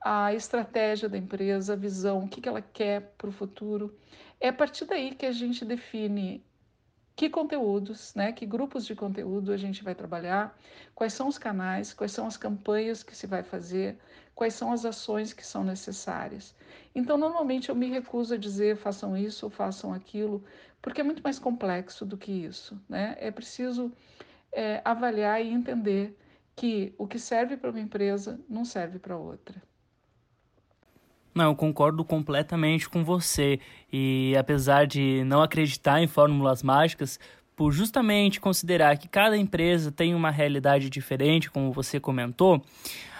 a 0.00 0.32
estratégia 0.32 1.08
da 1.08 1.18
empresa, 1.18 1.72
a 1.72 1.76
visão, 1.76 2.20
o 2.20 2.28
que, 2.28 2.40
que 2.40 2.48
ela 2.48 2.62
quer 2.62 3.12
para 3.18 3.28
o 3.28 3.32
futuro. 3.32 3.92
É 4.40 4.50
a 4.50 4.52
partir 4.52 4.84
daí 4.84 5.16
que 5.16 5.26
a 5.26 5.32
gente 5.32 5.64
define 5.64 6.44
que 7.16 7.30
conteúdos, 7.30 8.14
né, 8.14 8.32
que 8.32 8.44
grupos 8.44 8.84
de 8.84 8.94
conteúdo 8.94 9.52
a 9.52 9.56
gente 9.56 9.84
vai 9.84 9.94
trabalhar, 9.94 10.56
quais 10.94 11.12
são 11.12 11.28
os 11.28 11.38
canais, 11.38 11.94
quais 11.94 12.12
são 12.12 12.26
as 12.26 12.36
campanhas 12.36 13.02
que 13.02 13.16
se 13.16 13.26
vai 13.26 13.42
fazer, 13.42 13.98
quais 14.34 14.54
são 14.54 14.72
as 14.72 14.84
ações 14.84 15.32
que 15.32 15.46
são 15.46 15.62
necessárias. 15.62 16.54
Então, 16.94 17.16
normalmente 17.16 17.68
eu 17.68 17.74
me 17.74 17.88
recuso 17.88 18.34
a 18.34 18.36
dizer 18.36 18.76
façam 18.76 19.16
isso 19.16 19.46
ou 19.46 19.50
façam 19.50 19.92
aquilo, 19.92 20.44
porque 20.82 21.00
é 21.00 21.04
muito 21.04 21.22
mais 21.22 21.38
complexo 21.38 22.04
do 22.04 22.16
que 22.16 22.32
isso. 22.32 22.80
Né? 22.88 23.16
É 23.18 23.30
preciso 23.30 23.92
é, 24.52 24.82
avaliar 24.84 25.40
e 25.44 25.48
entender 25.50 26.18
que 26.56 26.94
o 26.98 27.06
que 27.06 27.18
serve 27.18 27.56
para 27.56 27.70
uma 27.70 27.80
empresa 27.80 28.40
não 28.48 28.64
serve 28.64 28.98
para 28.98 29.16
outra. 29.16 29.62
Não, 31.34 31.46
eu 31.46 31.56
concordo 31.56 32.04
completamente 32.04 32.88
com 32.88 33.02
você. 33.02 33.58
E 33.92 34.34
apesar 34.38 34.86
de 34.86 35.24
não 35.24 35.42
acreditar 35.42 36.00
em 36.00 36.06
fórmulas 36.06 36.62
mágicas, 36.62 37.18
por 37.56 37.72
justamente 37.72 38.40
considerar 38.40 38.96
que 38.96 39.08
cada 39.08 39.36
empresa 39.36 39.90
tem 39.90 40.14
uma 40.14 40.30
realidade 40.30 40.88
diferente, 40.88 41.50
como 41.50 41.72
você 41.72 41.98
comentou, 41.98 42.62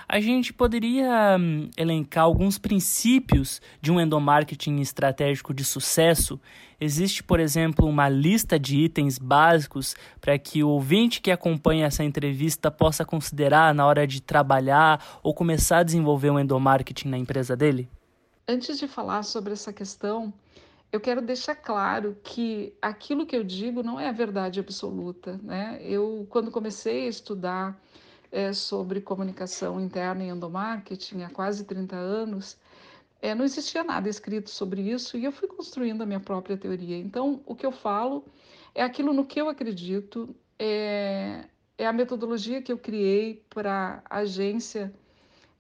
a 0.08 0.20
gente 0.20 0.52
poderia 0.52 1.36
hum, 1.38 1.68
elencar 1.76 2.24
alguns 2.24 2.58
princípios 2.58 3.60
de 3.80 3.90
um 3.90 4.00
endomarketing 4.00 4.80
estratégico 4.80 5.54
de 5.54 5.64
sucesso. 5.64 6.40
Existe, 6.80 7.22
por 7.22 7.40
exemplo, 7.40 7.86
uma 7.86 8.08
lista 8.08 8.58
de 8.58 8.76
itens 8.76 9.18
básicos 9.18 9.96
para 10.20 10.38
que 10.38 10.62
o 10.62 10.68
ouvinte 10.68 11.20
que 11.20 11.30
acompanha 11.30 11.86
essa 11.86 12.04
entrevista 12.04 12.70
possa 12.70 13.04
considerar 13.04 13.74
na 13.74 13.86
hora 13.86 14.06
de 14.06 14.20
trabalhar 14.20 15.02
ou 15.22 15.32
começar 15.32 15.78
a 15.78 15.82
desenvolver 15.82 16.30
um 16.30 16.38
endomarketing 16.38 17.08
na 17.08 17.18
empresa 17.18 17.56
dele? 17.56 17.88
Antes 18.46 18.78
de 18.78 18.86
falar 18.86 19.22
sobre 19.22 19.54
essa 19.54 19.72
questão, 19.72 20.32
eu 20.92 21.00
quero 21.00 21.22
deixar 21.22 21.54
claro 21.54 22.16
que 22.22 22.76
aquilo 22.80 23.24
que 23.24 23.34
eu 23.34 23.42
digo 23.42 23.82
não 23.82 23.98
é 23.98 24.08
a 24.08 24.12
verdade 24.12 24.60
absoluta. 24.60 25.40
Né? 25.42 25.80
Eu, 25.82 26.26
quando 26.28 26.50
comecei 26.50 27.06
a 27.06 27.08
estudar 27.08 27.80
é, 28.30 28.52
sobre 28.52 29.00
comunicação 29.00 29.80
interna 29.80 30.22
e 30.22 30.28
endomarketing 30.28 31.22
há 31.22 31.30
quase 31.30 31.64
30 31.64 31.96
anos, 31.96 32.58
é, 33.22 33.34
não 33.34 33.46
existia 33.46 33.82
nada 33.82 34.10
escrito 34.10 34.50
sobre 34.50 34.82
isso 34.82 35.16
e 35.16 35.24
eu 35.24 35.32
fui 35.32 35.48
construindo 35.48 36.02
a 36.02 36.06
minha 36.06 36.20
própria 36.20 36.56
teoria. 36.56 36.98
Então, 36.98 37.40
o 37.46 37.54
que 37.54 37.64
eu 37.64 37.72
falo 37.72 38.26
é 38.74 38.82
aquilo 38.82 39.14
no 39.14 39.24
que 39.24 39.40
eu 39.40 39.48
acredito, 39.48 40.36
é, 40.58 41.46
é 41.78 41.86
a 41.86 41.92
metodologia 41.94 42.60
que 42.60 42.70
eu 42.70 42.76
criei 42.76 43.42
para 43.48 44.02
a 44.10 44.18
agência 44.18 44.92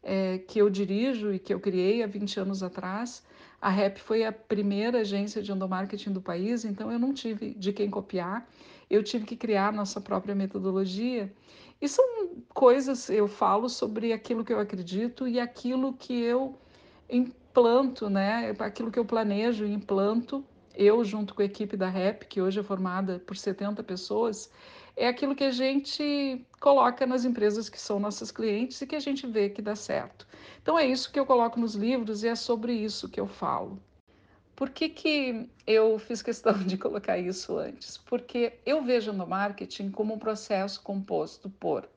é, 0.04 0.38
que 0.38 0.58
eu 0.60 0.68
dirijo 0.68 1.32
e 1.32 1.38
que 1.38 1.52
eu 1.52 1.58
criei 1.58 2.02
há 2.02 2.06
20 2.06 2.38
anos 2.38 2.62
atrás. 2.62 3.24
A 3.60 3.70
REP 3.70 3.96
foi 3.98 4.24
a 4.24 4.30
primeira 4.30 5.00
agência 5.00 5.42
de 5.42 5.50
endomarketing 5.50 6.12
do 6.12 6.20
país, 6.20 6.64
então 6.66 6.92
eu 6.92 6.98
não 6.98 7.14
tive 7.14 7.54
de 7.54 7.72
quem 7.72 7.88
copiar, 7.88 8.46
eu 8.90 9.02
tive 9.02 9.24
que 9.24 9.36
criar 9.36 9.72
nossa 9.72 10.00
própria 10.00 10.34
metodologia. 10.34 11.32
E 11.80 11.88
são 11.88 12.04
coisas, 12.52 13.08
eu 13.08 13.26
falo 13.26 13.68
sobre 13.68 14.12
aquilo 14.12 14.44
que 14.44 14.52
eu 14.52 14.60
acredito 14.60 15.26
e 15.26 15.40
aquilo 15.40 15.94
que 15.94 16.12
eu 16.12 16.58
implanto, 17.08 18.10
né? 18.10 18.54
aquilo 18.58 18.90
que 18.90 18.98
eu 18.98 19.04
planejo 19.04 19.64
e 19.64 19.72
implanto, 19.72 20.44
eu 20.74 21.04
junto 21.04 21.34
com 21.34 21.40
a 21.40 21.44
equipe 21.44 21.76
da 21.76 21.88
REP, 21.88 22.24
que 22.24 22.42
hoje 22.42 22.60
é 22.60 22.62
formada 22.62 23.18
por 23.26 23.36
70 23.36 23.82
pessoas, 23.82 24.50
é 24.96 25.08
aquilo 25.08 25.34
que 25.34 25.44
a 25.44 25.50
gente 25.50 26.44
coloca 26.60 27.06
nas 27.06 27.24
empresas 27.24 27.68
que 27.68 27.80
são 27.80 27.98
nossos 27.98 28.30
clientes 28.30 28.80
e 28.80 28.86
que 28.86 28.94
a 28.94 29.00
gente 29.00 29.26
vê 29.26 29.50
que 29.50 29.60
dá 29.60 29.74
certo. 29.74 30.26
Então 30.62 30.78
é 30.78 30.86
isso 30.86 31.10
que 31.10 31.18
eu 31.18 31.26
coloco 31.26 31.58
nos 31.58 31.74
livros 31.74 32.22
e 32.22 32.28
é 32.28 32.34
sobre 32.34 32.72
isso 32.72 33.08
que 33.08 33.20
eu 33.20 33.26
falo. 33.26 33.80
Por 34.54 34.70
que, 34.70 34.88
que 34.88 35.50
eu 35.66 35.98
fiz 35.98 36.22
questão 36.22 36.56
de 36.62 36.78
colocar 36.78 37.18
isso 37.18 37.58
antes? 37.58 37.96
Porque 37.98 38.54
eu 38.64 38.82
vejo 38.84 39.12
no 39.12 39.26
marketing 39.26 39.90
como 39.90 40.14
um 40.14 40.18
processo 40.18 40.80
composto 40.82 41.50
por 41.50 41.88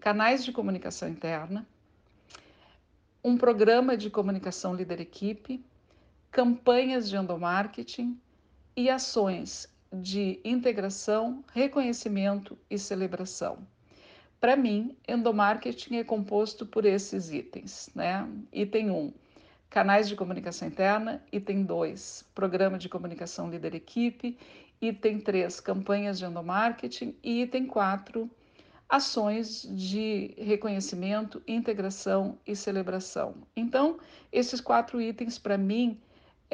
canais 0.00 0.44
de 0.44 0.52
comunicação 0.52 1.08
interna, 1.08 1.66
um 3.22 3.38
programa 3.38 3.96
de 3.96 4.10
comunicação 4.10 4.74
líder-equipe, 4.74 5.64
campanhas 6.30 7.08
de 7.08 7.16
endomarketing 7.16 8.20
e 8.76 8.90
ações 8.90 9.72
de 9.94 10.40
integração, 10.44 11.44
reconhecimento 11.52 12.58
e 12.70 12.78
celebração. 12.78 13.58
Para 14.40 14.56
mim, 14.56 14.96
endomarketing 15.08 15.96
é 15.96 16.04
composto 16.04 16.66
por 16.66 16.84
esses 16.84 17.30
itens, 17.30 17.88
né? 17.94 18.28
Item 18.52 18.90
1, 18.90 19.14
canais 19.70 20.08
de 20.08 20.14
comunicação 20.14 20.68
interna, 20.68 21.24
item 21.32 21.64
2, 21.64 22.26
programa 22.34 22.76
de 22.76 22.88
comunicação 22.88 23.48
líder 23.48 23.74
equipe, 23.74 24.36
item 24.80 25.18
3, 25.20 25.60
campanhas 25.60 26.18
de 26.18 26.26
endomarketing 26.26 27.16
e 27.22 27.42
item 27.42 27.66
4, 27.66 28.30
ações 28.88 29.66
de 29.70 30.34
reconhecimento, 30.36 31.42
integração 31.48 32.38
e 32.46 32.54
celebração. 32.54 33.34
Então, 33.56 33.98
esses 34.30 34.60
quatro 34.60 35.00
itens, 35.00 35.38
para 35.38 35.56
mim, 35.56 35.98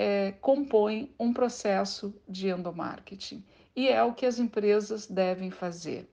é, 0.03 0.33
compõem 0.41 1.15
um 1.21 1.31
processo 1.31 2.15
de 2.27 2.49
endomarketing 2.49 3.45
e 3.77 3.87
é 3.87 4.03
o 4.03 4.15
que 4.15 4.25
as 4.25 4.39
empresas 4.39 5.07
devem 5.07 5.51
fazer. 5.51 6.09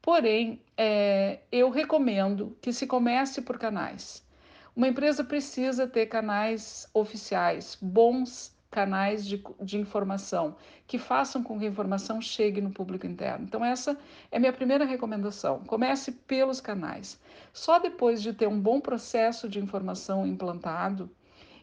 Porém, 0.00 0.62
é, 0.74 1.40
eu 1.52 1.68
recomendo 1.68 2.56
que 2.62 2.72
se 2.72 2.86
comece 2.86 3.42
por 3.42 3.58
canais. 3.58 4.26
Uma 4.74 4.88
empresa 4.88 5.22
precisa 5.22 5.86
ter 5.86 6.06
canais 6.06 6.88
oficiais, 6.94 7.76
bons 7.78 8.56
canais 8.70 9.26
de, 9.26 9.44
de 9.60 9.76
informação, 9.76 10.56
que 10.86 10.98
façam 10.98 11.42
com 11.42 11.58
que 11.58 11.66
a 11.66 11.68
informação 11.68 12.22
chegue 12.22 12.62
no 12.62 12.70
público 12.70 13.06
interno. 13.06 13.44
Então, 13.44 13.62
essa 13.62 13.98
é 14.30 14.38
minha 14.38 14.52
primeira 14.52 14.86
recomendação. 14.86 15.62
Comece 15.66 16.10
pelos 16.10 16.58
canais. 16.58 17.20
Só 17.52 17.78
depois 17.78 18.22
de 18.22 18.32
ter 18.32 18.48
um 18.48 18.58
bom 18.58 18.80
processo 18.80 19.46
de 19.46 19.60
informação 19.60 20.26
implantado, 20.26 21.10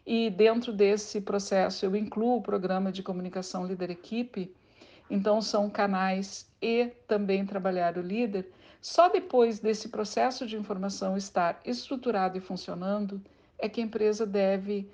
e 0.06 0.30
dentro 0.30 0.72
desse 0.72 1.20
processo 1.20 1.84
eu 1.84 1.96
incluo 1.96 2.36
o 2.36 2.42
programa 2.42 2.92
de 2.92 3.02
comunicação 3.02 3.66
líder 3.66 3.90
equipe, 3.90 4.54
então 5.10 5.40
são 5.40 5.70
canais 5.70 6.50
e 6.60 6.86
também 7.06 7.44
trabalhar 7.46 7.96
o 7.96 8.02
líder. 8.02 8.50
Só 8.80 9.08
depois 9.08 9.60
desse 9.60 9.88
processo 9.88 10.46
de 10.46 10.56
informação 10.56 11.16
estar 11.16 11.60
estruturado 11.64 12.36
e 12.36 12.40
funcionando 12.40 13.20
é 13.58 13.68
que 13.68 13.80
a 13.80 13.84
empresa 13.84 14.26
deve 14.26 14.90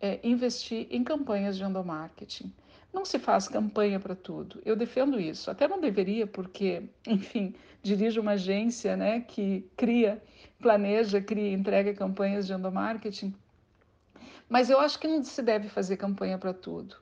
é, 0.00 0.18
investir 0.22 0.86
em 0.90 1.04
campanhas 1.04 1.56
de 1.56 1.64
endomarketing. 1.64 2.52
Não 2.92 3.04
se 3.04 3.18
faz 3.18 3.46
campanha 3.46 4.00
para 4.00 4.14
tudo. 4.14 4.60
Eu 4.64 4.74
defendo 4.74 5.20
isso. 5.20 5.50
Até 5.50 5.68
não 5.68 5.80
deveria, 5.80 6.26
porque, 6.26 6.84
enfim, 7.06 7.54
dirijo 7.82 8.22
uma 8.22 8.32
agência 8.32 8.96
né, 8.96 9.20
que 9.20 9.68
cria, 9.76 10.22
planeja, 10.58 11.20
cria 11.20 11.52
entrega 11.52 11.92
campanhas 11.92 12.46
de 12.46 12.54
endomarketing. 12.54 13.34
Mas 14.48 14.70
eu 14.70 14.78
acho 14.80 14.98
que 14.98 15.08
não 15.08 15.22
se 15.22 15.42
deve 15.42 15.68
fazer 15.68 15.96
campanha 15.96 16.38
para 16.38 16.54
tudo. 16.54 16.96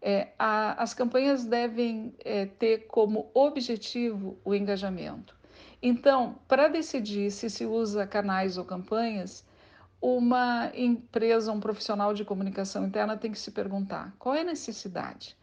É, 0.00 0.28
a, 0.38 0.82
as 0.82 0.92
campanhas 0.94 1.44
devem 1.44 2.14
é, 2.24 2.46
ter 2.46 2.86
como 2.86 3.30
objetivo 3.34 4.38
o 4.44 4.54
engajamento. 4.54 5.34
Então, 5.82 6.38
para 6.46 6.68
decidir 6.68 7.30
se 7.30 7.50
se 7.50 7.66
usa 7.66 8.06
canais 8.06 8.56
ou 8.56 8.64
campanhas, 8.64 9.44
uma 10.00 10.70
empresa, 10.74 11.50
um 11.50 11.60
profissional 11.60 12.12
de 12.12 12.24
comunicação 12.24 12.86
interna 12.86 13.16
tem 13.16 13.32
que 13.32 13.38
se 13.38 13.50
perguntar: 13.50 14.14
qual 14.18 14.34
é 14.34 14.42
a 14.42 14.44
necessidade? 14.44 15.36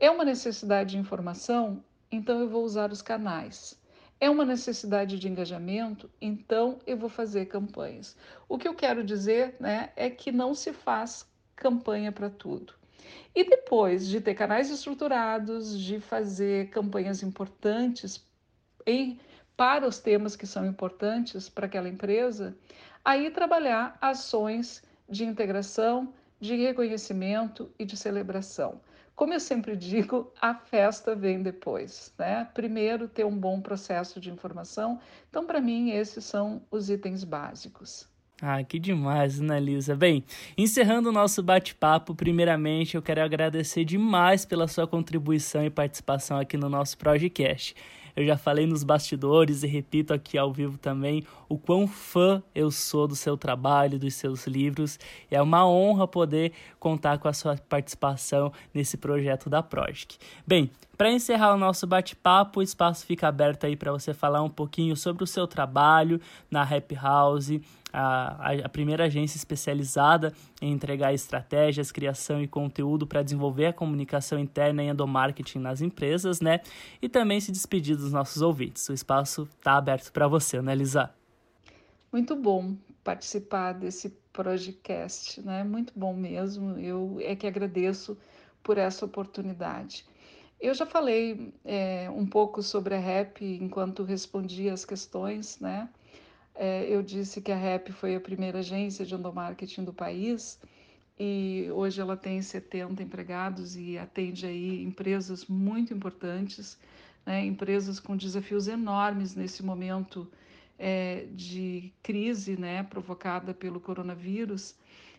É 0.00 0.10
uma 0.10 0.24
necessidade 0.24 0.90
de 0.90 0.98
informação? 0.98 1.84
Então 2.10 2.40
eu 2.40 2.48
vou 2.48 2.64
usar 2.64 2.90
os 2.90 3.02
canais. 3.02 3.78
É 4.18 4.30
uma 4.30 4.44
necessidade 4.44 5.18
de 5.18 5.28
engajamento? 5.28 6.10
Então 6.20 6.78
eu 6.86 6.96
vou 6.96 7.08
fazer 7.08 7.46
campanhas. 7.46 8.16
O 8.48 8.56
que 8.56 8.66
eu 8.66 8.74
quero 8.74 9.04
dizer 9.04 9.56
né, 9.60 9.90
é 9.94 10.08
que 10.08 10.32
não 10.32 10.54
se 10.54 10.72
faz 10.72 11.26
campanha 11.54 12.10
para 12.10 12.30
tudo. 12.30 12.74
E 13.34 13.44
depois 13.44 14.06
de 14.06 14.20
ter 14.20 14.34
canais 14.34 14.70
estruturados, 14.70 15.78
de 15.78 16.00
fazer 16.00 16.70
campanhas 16.70 17.22
importantes 17.22 18.26
em, 18.86 19.20
para 19.56 19.86
os 19.86 19.98
temas 19.98 20.34
que 20.34 20.46
são 20.46 20.64
importantes 20.64 21.48
para 21.48 21.66
aquela 21.66 21.88
empresa, 21.88 22.56
aí 23.04 23.30
trabalhar 23.30 23.98
ações 24.00 24.82
de 25.08 25.24
integração, 25.24 26.12
de 26.40 26.56
reconhecimento 26.56 27.70
e 27.78 27.84
de 27.84 27.96
celebração. 27.96 28.80
Como 29.16 29.32
eu 29.32 29.40
sempre 29.40 29.74
digo, 29.74 30.30
a 30.38 30.54
festa 30.54 31.16
vem 31.16 31.42
depois, 31.42 32.12
né? 32.18 32.46
Primeiro 32.52 33.08
ter 33.08 33.24
um 33.24 33.34
bom 33.34 33.62
processo 33.62 34.20
de 34.20 34.30
informação. 34.30 35.00
Então, 35.30 35.46
para 35.46 35.58
mim, 35.58 35.90
esses 35.90 36.22
são 36.22 36.60
os 36.70 36.90
itens 36.90 37.24
básicos. 37.24 38.06
Ah, 38.42 38.62
que 38.62 38.78
demais, 38.78 39.40
Analisa. 39.40 39.96
Bem, 39.96 40.22
encerrando 40.58 41.08
o 41.08 41.12
nosso 41.12 41.42
bate-papo, 41.42 42.14
primeiramente 42.14 42.94
eu 42.94 43.00
quero 43.00 43.22
agradecer 43.22 43.86
demais 43.86 44.44
pela 44.44 44.68
sua 44.68 44.86
contribuição 44.86 45.64
e 45.64 45.70
participação 45.70 46.38
aqui 46.38 46.58
no 46.58 46.68
nosso 46.68 46.98
podcast. 46.98 47.74
Eu 48.16 48.24
já 48.24 48.38
falei 48.38 48.66
nos 48.66 48.82
bastidores 48.82 49.62
e 49.62 49.66
repito 49.66 50.14
aqui 50.14 50.38
ao 50.38 50.50
vivo 50.50 50.78
também 50.78 51.22
o 51.50 51.58
quão 51.58 51.86
fã 51.86 52.42
eu 52.54 52.70
sou 52.70 53.06
do 53.06 53.14
seu 53.14 53.36
trabalho, 53.36 53.98
dos 53.98 54.14
seus 54.14 54.46
livros. 54.46 54.98
É 55.30 55.40
uma 55.42 55.68
honra 55.68 56.08
poder 56.08 56.52
contar 56.80 57.18
com 57.18 57.28
a 57.28 57.32
sua 57.34 57.56
participação 57.68 58.50
nesse 58.72 58.96
projeto 58.96 59.50
da 59.50 59.62
Project. 59.62 60.18
Bem, 60.46 60.70
para 60.96 61.12
encerrar 61.12 61.54
o 61.54 61.58
nosso 61.58 61.86
bate-papo, 61.86 62.60
o 62.60 62.62
espaço 62.62 63.04
fica 63.04 63.28
aberto 63.28 63.66
aí 63.66 63.76
para 63.76 63.92
você 63.92 64.14
falar 64.14 64.42
um 64.42 64.48
pouquinho 64.48 64.96
sobre 64.96 65.22
o 65.22 65.26
seu 65.26 65.46
trabalho 65.46 66.18
na 66.50 66.62
Happy 66.62 66.94
House, 66.94 67.50
a, 67.98 68.52
a, 68.64 68.68
primeira 68.68 69.04
agência 69.04 69.38
especializada 69.38 70.34
em 70.60 70.70
entregar 70.70 71.14
estratégias, 71.14 71.90
criação 71.90 72.42
e 72.42 72.46
conteúdo 72.46 73.06
para 73.06 73.22
desenvolver 73.22 73.66
a 73.66 73.72
comunicação 73.72 74.38
interna 74.38 74.84
e 74.84 74.88
endomarketing 74.88 75.58
nas 75.60 75.80
empresas, 75.80 76.40
né? 76.40 76.60
E 77.00 77.08
também 77.08 77.40
se 77.40 77.50
despedir 77.50 77.96
dos 77.96 78.12
nossos 78.12 78.42
ouvintes. 78.42 78.86
O 78.90 78.92
espaço 78.92 79.48
está 79.58 79.78
aberto 79.78 80.12
para 80.12 80.28
você, 80.28 80.60
né, 80.60 80.74
Lisa? 80.74 81.10
Muito 82.12 82.36
bom 82.36 82.76
participar 83.02 83.72
desse 83.72 84.10
podcast, 84.32 85.40
né? 85.40 85.64
Muito 85.64 85.92
bom 85.96 86.12
mesmo. 86.12 86.78
Eu 86.78 87.16
é 87.20 87.34
que 87.34 87.46
agradeço 87.46 88.18
por 88.62 88.76
essa 88.76 89.06
oportunidade. 89.06 90.04
Eu 90.60 90.74
já 90.74 90.84
falei 90.84 91.52
é, 91.64 92.10
um 92.10 92.26
pouco 92.26 92.62
sobre 92.62 92.94
a 92.94 92.98
REP 92.98 93.40
enquanto 93.42 94.02
respondi 94.02 94.68
as 94.68 94.84
questões, 94.84 95.58
né? 95.60 95.88
É, 96.58 96.86
eu 96.88 97.02
disse 97.02 97.42
que 97.42 97.52
a 97.52 97.56
REP 97.56 97.90
foi 97.90 98.16
a 98.16 98.20
primeira 98.20 98.60
agência 98.60 99.04
de 99.04 99.14
endomarketing 99.14 99.84
do 99.84 99.92
país 99.92 100.58
e 101.18 101.68
hoje 101.70 102.00
ela 102.00 102.16
tem 102.16 102.40
70 102.40 103.02
empregados 103.02 103.76
e 103.76 103.98
atende 103.98 104.46
aí 104.46 104.82
empresas 104.82 105.44
muito 105.46 105.92
importantes, 105.92 106.78
né? 107.26 107.44
empresas 107.44 108.00
com 108.00 108.16
desafios 108.16 108.68
enormes 108.68 109.34
nesse 109.34 109.62
momento 109.62 110.26
é, 110.78 111.26
de 111.32 111.92
crise 112.02 112.58
né? 112.58 112.82
provocada 112.82 113.52
pelo 113.52 113.78
coronavírus. 113.78 114.74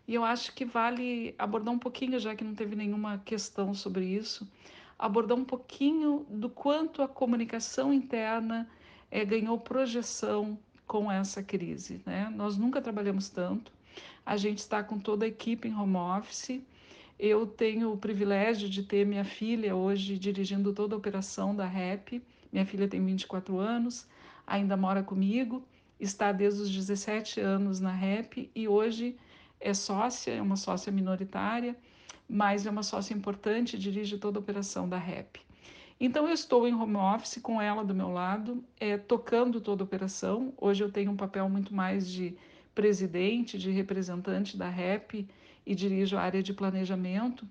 E 0.08 0.16
eu 0.16 0.24
acho 0.24 0.56
que 0.56 0.66
vale 0.66 1.36
abordar 1.38 1.72
um 1.72 1.80
pouquinho, 1.80 2.20
já 2.20 2.36
que 2.36 2.44
não 2.44 2.56
teve 2.56 2.76
nenhuma 2.76 3.20
questão 3.20 3.76
sobre 3.76 4.06
isso, 4.06 4.48
abordar 4.98 5.38
um 5.38 5.46
pouquinho 5.46 6.26
do 6.30 6.50
quanto 6.50 7.04
a 7.04 7.08
comunicação 7.08 7.94
interna 7.94 8.68
é, 9.12 9.24
ganhou 9.24 9.60
projeção 9.60 10.58
com 10.88 11.12
essa 11.12 11.44
crise. 11.44 12.02
Né? 12.06 12.32
Nós 12.34 12.58
nunca 12.58 12.82
trabalhamos 12.82 13.30
tanto, 13.30 13.72
a 14.26 14.38
gente 14.38 14.60
está 14.60 14.84
com 14.84 14.98
toda 14.98 15.26
a 15.26 15.28
equipe 15.28 15.68
em 15.68 15.76
home 15.76 15.98
office. 15.98 16.62
Eu 17.20 17.46
tenho 17.46 17.92
o 17.92 17.98
privilégio 17.98 18.70
de 18.70 18.84
ter 18.84 19.06
minha 19.06 19.26
filha 19.26 19.76
hoje 19.76 20.18
dirigindo 20.18 20.74
toda 20.74 20.96
a 20.96 20.98
operação 20.98 21.56
da 21.56 21.66
REP. 21.66 22.22
Minha 22.52 22.66
filha 22.66 22.88
tem 22.88 23.04
24 23.04 23.60
anos, 23.60 24.08
ainda 24.46 24.78
mora 24.78 25.04
comigo, 25.04 25.64
está 26.00 26.32
desde 26.32 26.62
os 26.62 26.70
17 26.70 27.40
anos 27.40 27.80
na 27.80 27.92
REP 27.92 28.50
e 28.56 28.68
hoje 28.68 29.18
é 29.60 29.74
sócia, 29.74 30.32
é 30.32 30.42
uma 30.42 30.56
sócia 30.56 30.92
minoritária, 30.92 31.76
mas 32.30 32.66
é 32.66 32.70
uma 32.70 32.84
sócia 32.84 33.14
importante, 33.14 33.78
dirige 33.78 34.18
toda 34.18 34.38
a 34.38 34.42
operação 34.42 34.88
da 34.88 34.98
REP. 34.98 35.47
Então, 36.00 36.28
eu 36.28 36.34
estou 36.34 36.68
em 36.68 36.76
home 36.76 36.96
office 36.96 37.40
com 37.42 37.60
ela 37.60 37.84
do 37.84 37.94
meu 37.94 38.12
lado, 38.12 38.64
é, 38.80 38.98
tocando 38.98 39.60
toda 39.60 39.82
a 39.82 39.86
operação. 39.86 40.54
Hoje 40.56 40.84
eu 40.84 40.92
tenho 40.92 41.10
um 41.12 41.16
papel 41.16 41.50
muito 41.50 41.74
mais 41.74 42.08
de 42.08 42.38
presidente, 42.76 43.58
de 43.58 43.72
representante 43.72 44.56
da 44.56 44.70
REP 44.70 45.28
e 45.66 45.74
dirijo 45.74 46.16
a 46.16 46.22
área 46.22 46.44
de 46.44 46.54
planejamento, 46.54 47.48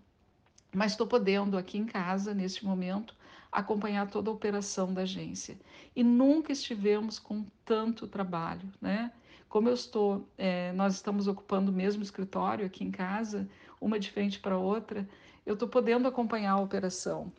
mas 0.72 0.92
estou 0.92 1.08
podendo 1.08 1.58
aqui 1.58 1.76
em 1.76 1.84
casa, 1.84 2.32
neste 2.32 2.64
momento, 2.64 3.16
acompanhar 3.50 4.08
toda 4.08 4.30
a 4.30 4.32
operação 4.32 4.94
da 4.94 5.02
agência. 5.02 5.58
E 5.96 6.04
nunca 6.04 6.52
estivemos 6.52 7.18
com 7.18 7.44
tanto 7.64 8.06
trabalho, 8.06 8.68
né? 8.80 9.10
Como 9.48 9.68
eu 9.68 9.74
estou, 9.74 10.28
é, 10.38 10.72
nós 10.72 10.94
estamos 10.94 11.26
ocupando 11.26 11.72
o 11.72 11.74
mesmo 11.74 12.02
escritório 12.02 12.64
aqui 12.64 12.84
em 12.84 12.92
casa, 12.92 13.48
uma 13.80 13.98
de 13.98 14.08
frente 14.10 14.38
para 14.38 14.56
outra, 14.56 15.08
eu 15.44 15.54
estou 15.54 15.68
podendo 15.68 16.06
acompanhar 16.06 16.52
a 16.52 16.60
operação 16.60 17.32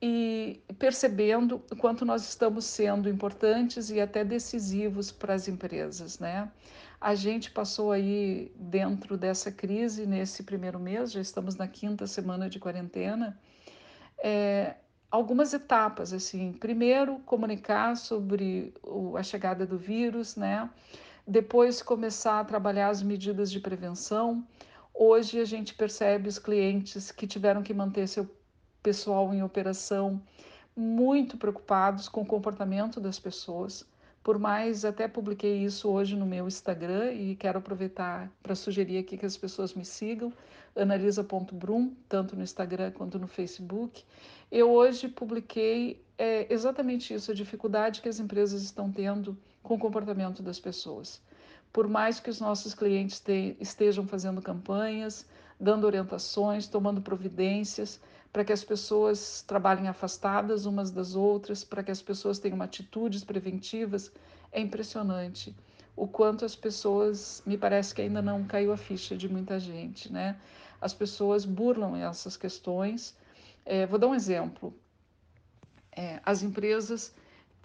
e 0.00 0.62
percebendo 0.78 1.62
o 1.70 1.76
quanto 1.76 2.04
nós 2.04 2.22
estamos 2.28 2.64
sendo 2.64 3.08
importantes 3.08 3.90
e 3.90 4.00
até 4.00 4.24
decisivos 4.24 5.10
para 5.10 5.34
as 5.34 5.48
empresas, 5.48 6.18
né? 6.18 6.50
A 7.00 7.14
gente 7.14 7.50
passou 7.50 7.92
aí 7.92 8.52
dentro 8.56 9.16
dessa 9.16 9.50
crise 9.50 10.06
nesse 10.06 10.42
primeiro 10.42 10.78
mês, 10.78 11.12
já 11.12 11.20
estamos 11.20 11.56
na 11.56 11.66
quinta 11.66 12.06
semana 12.06 12.48
de 12.48 12.58
quarentena, 12.58 13.38
é, 14.22 14.76
algumas 15.10 15.52
etapas 15.52 16.12
assim. 16.12 16.52
Primeiro, 16.52 17.18
comunicar 17.20 17.96
sobre 17.96 18.74
o, 18.82 19.16
a 19.16 19.22
chegada 19.22 19.66
do 19.66 19.78
vírus, 19.78 20.36
né? 20.36 20.68
Depois 21.26 21.82
começar 21.82 22.40
a 22.40 22.44
trabalhar 22.44 22.88
as 22.88 23.02
medidas 23.02 23.50
de 23.50 23.60
prevenção 23.60 24.46
Hoje 25.00 25.38
a 25.38 25.44
gente 25.44 25.74
percebe 25.76 26.28
os 26.28 26.40
clientes 26.40 27.12
que 27.12 27.24
tiveram 27.24 27.62
que 27.62 27.72
manter 27.72 28.08
seu 28.08 28.28
pessoal 28.88 29.34
em 29.34 29.42
operação 29.42 30.18
muito 30.74 31.36
preocupados 31.36 32.08
com 32.08 32.22
o 32.22 32.26
comportamento 32.26 32.98
das 32.98 33.18
pessoas. 33.18 33.86
Por 34.22 34.38
mais, 34.38 34.82
até 34.82 35.06
publiquei 35.06 35.62
isso 35.62 35.90
hoje 35.90 36.16
no 36.16 36.24
meu 36.24 36.48
Instagram 36.48 37.12
e 37.12 37.36
quero 37.36 37.58
aproveitar 37.58 38.32
para 38.42 38.54
sugerir 38.54 38.96
aqui 38.96 39.18
que 39.18 39.26
as 39.26 39.36
pessoas 39.36 39.74
me 39.74 39.84
sigam, 39.84 40.32
analisa.brum, 40.74 41.92
tanto 42.08 42.34
no 42.34 42.42
Instagram 42.42 42.90
quanto 42.92 43.18
no 43.18 43.26
Facebook. 43.26 44.04
Eu 44.50 44.70
hoje 44.70 45.06
publiquei 45.06 46.02
é, 46.16 46.50
exatamente 46.50 47.12
isso, 47.12 47.30
a 47.30 47.34
dificuldade 47.34 48.00
que 48.00 48.08
as 48.08 48.18
empresas 48.18 48.62
estão 48.62 48.90
tendo 48.90 49.36
com 49.62 49.74
o 49.74 49.78
comportamento 49.78 50.42
das 50.42 50.58
pessoas. 50.58 51.20
Por 51.70 51.86
mais 51.86 52.20
que 52.20 52.30
os 52.30 52.40
nossos 52.40 52.72
clientes 52.72 53.20
te, 53.20 53.54
estejam 53.60 54.06
fazendo 54.06 54.40
campanhas, 54.40 55.26
dando 55.60 55.84
orientações, 55.84 56.66
tomando 56.66 57.02
providências, 57.02 58.00
para 58.32 58.44
que 58.44 58.52
as 58.52 58.62
pessoas 58.62 59.42
trabalhem 59.46 59.88
afastadas 59.88 60.66
umas 60.66 60.90
das 60.90 61.14
outras, 61.14 61.64
para 61.64 61.82
que 61.82 61.90
as 61.90 62.02
pessoas 62.02 62.38
tenham 62.38 62.60
atitudes 62.62 63.24
preventivas, 63.24 64.12
é 64.52 64.60
impressionante 64.60 65.54
o 65.98 66.06
quanto 66.06 66.44
as 66.44 66.54
pessoas, 66.54 67.42
me 67.44 67.58
parece 67.58 67.92
que 67.92 68.00
ainda 68.00 68.22
não 68.22 68.44
caiu 68.44 68.72
a 68.72 68.76
ficha 68.76 69.16
de 69.16 69.28
muita 69.28 69.58
gente, 69.58 70.10
né? 70.12 70.36
As 70.80 70.94
pessoas 70.94 71.44
burlam 71.44 71.96
essas 71.96 72.36
questões. 72.36 73.16
É, 73.66 73.84
vou 73.84 73.98
dar 73.98 74.06
um 74.06 74.14
exemplo. 74.14 74.72
É, 75.90 76.20
as 76.24 76.44
empresas 76.44 77.12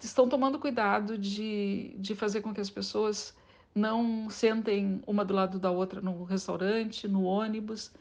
estão 0.02 0.28
tomando 0.28 0.58
cuidado 0.58 1.16
de, 1.16 1.94
de 1.96 2.16
fazer 2.16 2.40
com 2.40 2.52
que 2.52 2.60
as 2.60 2.68
pessoas 2.68 3.32
não 3.72 4.28
sentem 4.28 5.00
uma 5.06 5.24
do 5.24 5.32
lado 5.32 5.58
da 5.60 5.70
outra 5.70 6.00
no 6.00 6.24
restaurante, 6.24 7.06
no 7.06 7.22
ônibus, 7.22 7.92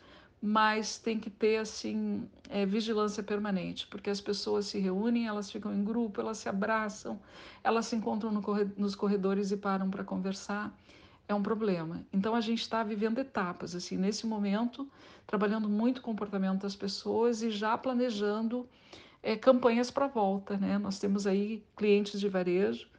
mas 0.45 0.97
tem 0.97 1.17
que 1.17 1.29
ter 1.29 1.55
assim 1.55 2.27
é, 2.49 2.65
vigilância 2.65 3.23
permanente, 3.23 3.87
porque 3.87 4.09
as 4.09 4.19
pessoas 4.19 4.65
se 4.65 4.77
reúnem, 4.77 5.25
elas 5.25 5.49
ficam 5.49 5.73
em 5.73 5.85
grupo, 5.85 6.19
elas 6.19 6.37
se 6.37 6.49
abraçam, 6.49 7.17
elas 7.63 7.85
se 7.85 7.95
encontram 7.95 8.29
no 8.29 8.43
nos 8.75 8.93
corredores 8.93 9.51
e 9.51 9.57
param 9.57 9.89
para 9.89 10.03
conversar. 10.03 10.77
É 11.29 11.33
um 11.33 11.41
problema. 11.41 12.05
Então 12.11 12.35
a 12.35 12.41
gente 12.41 12.61
está 12.61 12.83
vivendo 12.83 13.19
etapas 13.19 13.73
assim 13.73 13.95
nesse 13.95 14.27
momento, 14.27 14.85
trabalhando 15.25 15.69
muito 15.69 15.99
o 15.99 16.01
comportamento 16.01 16.63
das 16.63 16.75
pessoas 16.75 17.41
e 17.41 17.49
já 17.49 17.77
planejando 17.77 18.67
é, 19.21 19.37
campanhas 19.37 19.89
para 19.89 20.07
volta, 20.07 20.57
né? 20.57 20.77
Nós 20.77 20.99
temos 20.99 21.25
aí 21.25 21.63
clientes 21.73 22.19
de 22.19 22.27
varejo 22.27 22.89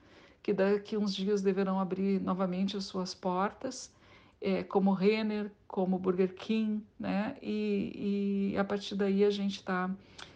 que 0.42 0.54
daqui 0.54 0.96
uns 0.96 1.14
dias 1.14 1.42
deverão 1.42 1.78
abrir 1.78 2.22
novamente 2.22 2.74
as 2.74 2.84
suas 2.84 3.12
portas 3.12 3.92
é, 4.40 4.62
como 4.62 4.92
Renner, 4.92 5.50
como 5.66 5.98
Burger 5.98 6.34
King, 6.34 6.84
né? 6.98 7.36
E, 7.42 8.52
e 8.52 8.58
a 8.58 8.64
partir 8.64 8.94
daí 8.94 9.24
a 9.24 9.30
gente 9.30 9.56
está 9.56 9.90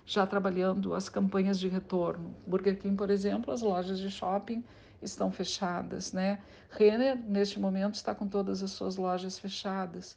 já 0.04 0.26
trabalhando 0.26 0.94
as 0.94 1.08
campanhas 1.08 1.58
de 1.58 1.68
retorno. 1.68 2.34
Burger 2.46 2.78
King, 2.78 2.96
por 2.96 3.10
exemplo, 3.10 3.52
as 3.52 3.60
lojas 3.60 3.98
de 3.98 4.10
shopping 4.10 4.64
estão 5.02 5.30
fechadas, 5.30 6.12
né? 6.12 6.40
Renner, 6.70 7.16
neste 7.16 7.60
momento, 7.60 7.94
está 7.94 8.14
com 8.14 8.26
todas 8.26 8.62
as 8.62 8.70
suas 8.70 8.96
lojas 8.96 9.38
fechadas. 9.38 10.16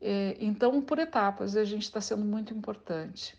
É, 0.00 0.36
então, 0.40 0.80
por 0.80 0.98
etapas, 0.98 1.56
a 1.56 1.64
gente 1.64 1.82
está 1.82 2.00
sendo 2.00 2.24
muito 2.24 2.54
importante. 2.54 3.36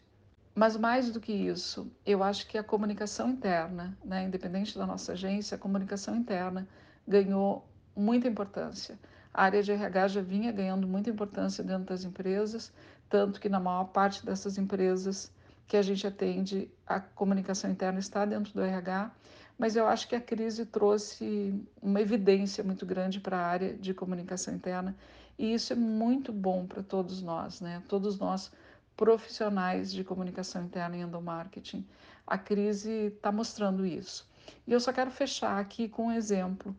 Mas 0.54 0.76
mais 0.76 1.12
do 1.12 1.20
que 1.20 1.32
isso, 1.32 1.92
eu 2.06 2.24
acho 2.24 2.48
que 2.48 2.58
a 2.58 2.64
comunicação 2.64 3.30
interna, 3.30 3.96
né, 4.04 4.24
independente 4.24 4.76
da 4.78 4.88
nossa 4.88 5.14
agência, 5.14 5.56
a 5.56 5.58
comunicação 5.60 6.16
interna 6.16 6.68
ganhou 7.08 7.64
muita 7.96 8.28
importância. 8.28 8.98
A 9.38 9.44
área 9.44 9.62
de 9.62 9.72
RH 9.72 10.08
já 10.08 10.22
vinha 10.22 10.52
ganhando 10.52 10.88
muita 10.88 11.12
importância 11.12 11.64
dentro 11.64 11.84
das 11.84 12.04
empresas, 12.04 12.74
tanto 13.08 13.40
que 13.40 13.48
na 13.48 13.60
maior 13.60 13.84
parte 13.84 14.26
dessas 14.26 14.58
empresas 14.58 15.32
que 15.68 15.78
a 15.78 15.82
gente 15.84 16.08
atende, 16.08 16.72
a 16.88 17.00
comunicação 17.00 17.70
interna 17.70 18.00
está 18.00 18.26
dentro 18.26 18.52
do 18.52 18.62
RH, 18.62 19.12
mas 19.56 19.76
eu 19.76 19.86
acho 19.88 20.08
que 20.08 20.16
a 20.16 20.20
crise 20.20 20.66
trouxe 20.66 21.54
uma 21.80 22.02
evidência 22.02 22.64
muito 22.64 22.84
grande 22.84 23.20
para 23.20 23.38
a 23.38 23.46
área 23.46 23.76
de 23.76 23.94
comunicação 23.94 24.56
interna 24.56 24.98
e 25.38 25.54
isso 25.54 25.72
é 25.72 25.76
muito 25.76 26.34
bom 26.34 26.66
para 26.66 26.82
todos 26.82 27.22
nós, 27.22 27.62
né? 27.62 27.84
Todos 27.88 28.18
nós 28.18 28.52
profissionais 28.96 29.94
de 29.94 30.04
comunicação 30.04 30.64
interna 30.64 30.98
e 30.98 31.02
endomarketing. 31.02 31.88
A 32.26 32.40
crise 32.40 33.14
está 33.16 33.32
mostrando 33.32 33.86
isso. 33.86 34.28
E 34.66 34.74
eu 34.74 34.80
só 34.80 34.92
quero 34.92 35.12
fechar 35.12 35.60
aqui 35.60 35.88
com 35.88 36.08
um 36.08 36.12
exemplo. 36.12 36.76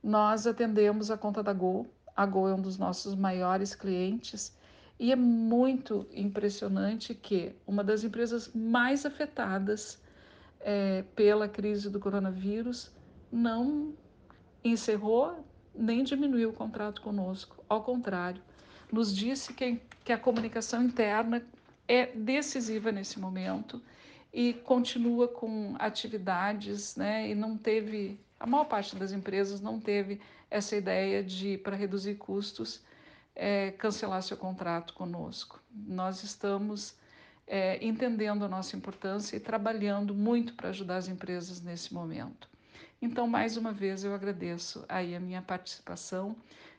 Nós 0.00 0.46
atendemos 0.46 1.10
a 1.10 1.18
conta 1.18 1.42
da 1.42 1.52
Gol 1.52 1.90
a 2.16 2.24
Gol 2.24 2.48
é 2.48 2.54
um 2.54 2.60
dos 2.60 2.78
nossos 2.78 3.14
maiores 3.14 3.74
clientes 3.74 4.56
e 4.98 5.12
é 5.12 5.16
muito 5.16 6.06
impressionante 6.12 7.14
que 7.14 7.54
uma 7.66 7.84
das 7.84 8.02
empresas 8.02 8.50
mais 8.54 9.04
afetadas 9.04 10.00
é, 10.60 11.04
pela 11.14 11.46
crise 11.48 11.90
do 11.90 12.00
coronavírus 12.00 12.90
não 13.30 13.94
encerrou 14.64 15.44
nem 15.74 16.02
diminuiu 16.02 16.50
o 16.50 16.52
contrato 16.54 17.02
conosco. 17.02 17.62
Ao 17.68 17.82
contrário, 17.82 18.40
nos 18.90 19.14
disse 19.14 19.52
que, 19.52 19.80
que 20.02 20.12
a 20.12 20.18
comunicação 20.18 20.82
interna 20.82 21.42
é 21.86 22.06
decisiva 22.06 22.90
nesse 22.90 23.20
momento 23.20 23.82
e 24.32 24.54
continua 24.54 25.28
com 25.28 25.74
atividades, 25.78 26.96
né? 26.96 27.28
E 27.28 27.34
não 27.34 27.56
teve, 27.56 28.18
a 28.40 28.46
maior 28.46 28.64
parte 28.64 28.96
das 28.96 29.12
empresas 29.12 29.60
não 29.60 29.78
teve 29.78 30.20
essa 30.50 30.76
ideia 30.76 31.22
de, 31.22 31.58
para 31.58 31.76
reduzir 31.76 32.14
custos, 32.16 32.82
é, 33.34 33.70
cancelar 33.72 34.22
seu 34.22 34.36
contrato 34.36 34.94
conosco. 34.94 35.60
Nós 35.70 36.22
estamos 36.22 36.96
é, 37.46 37.84
entendendo 37.84 38.44
a 38.44 38.48
nossa 38.48 38.76
importância 38.76 39.36
e 39.36 39.40
trabalhando 39.40 40.14
muito 40.14 40.54
para 40.54 40.70
ajudar 40.70 40.96
as 40.96 41.08
empresas 41.08 41.60
nesse 41.60 41.92
momento. 41.92 42.48
Então, 43.00 43.28
mais 43.28 43.56
uma 43.56 43.72
vez, 43.72 44.04
eu 44.04 44.14
agradeço 44.14 44.84
aí 44.88 45.14
a 45.14 45.20
minha 45.20 45.42
participação. 45.42 46.34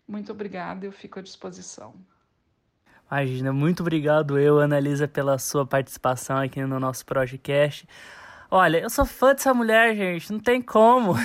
Muito 0.07 0.31
obrigada, 0.31 0.85
eu 0.85 0.91
fico 0.91 1.19
à 1.19 1.21
disposição. 1.21 1.93
Imagina, 3.09 3.53
muito 3.53 3.81
obrigado 3.81 4.37
eu, 4.37 4.59
Analisa, 4.59 5.07
pela 5.07 5.37
sua 5.37 5.65
participação 5.65 6.37
aqui 6.37 6.61
no 6.61 6.79
nosso 6.79 7.05
podcast. 7.05 7.87
Olha, 8.49 8.77
eu 8.77 8.89
sou 8.89 9.05
fã 9.05 9.33
dessa 9.33 9.53
mulher, 9.53 9.93
gente, 9.93 10.31
não 10.31 10.39
tem 10.39 10.61
como. 10.61 11.15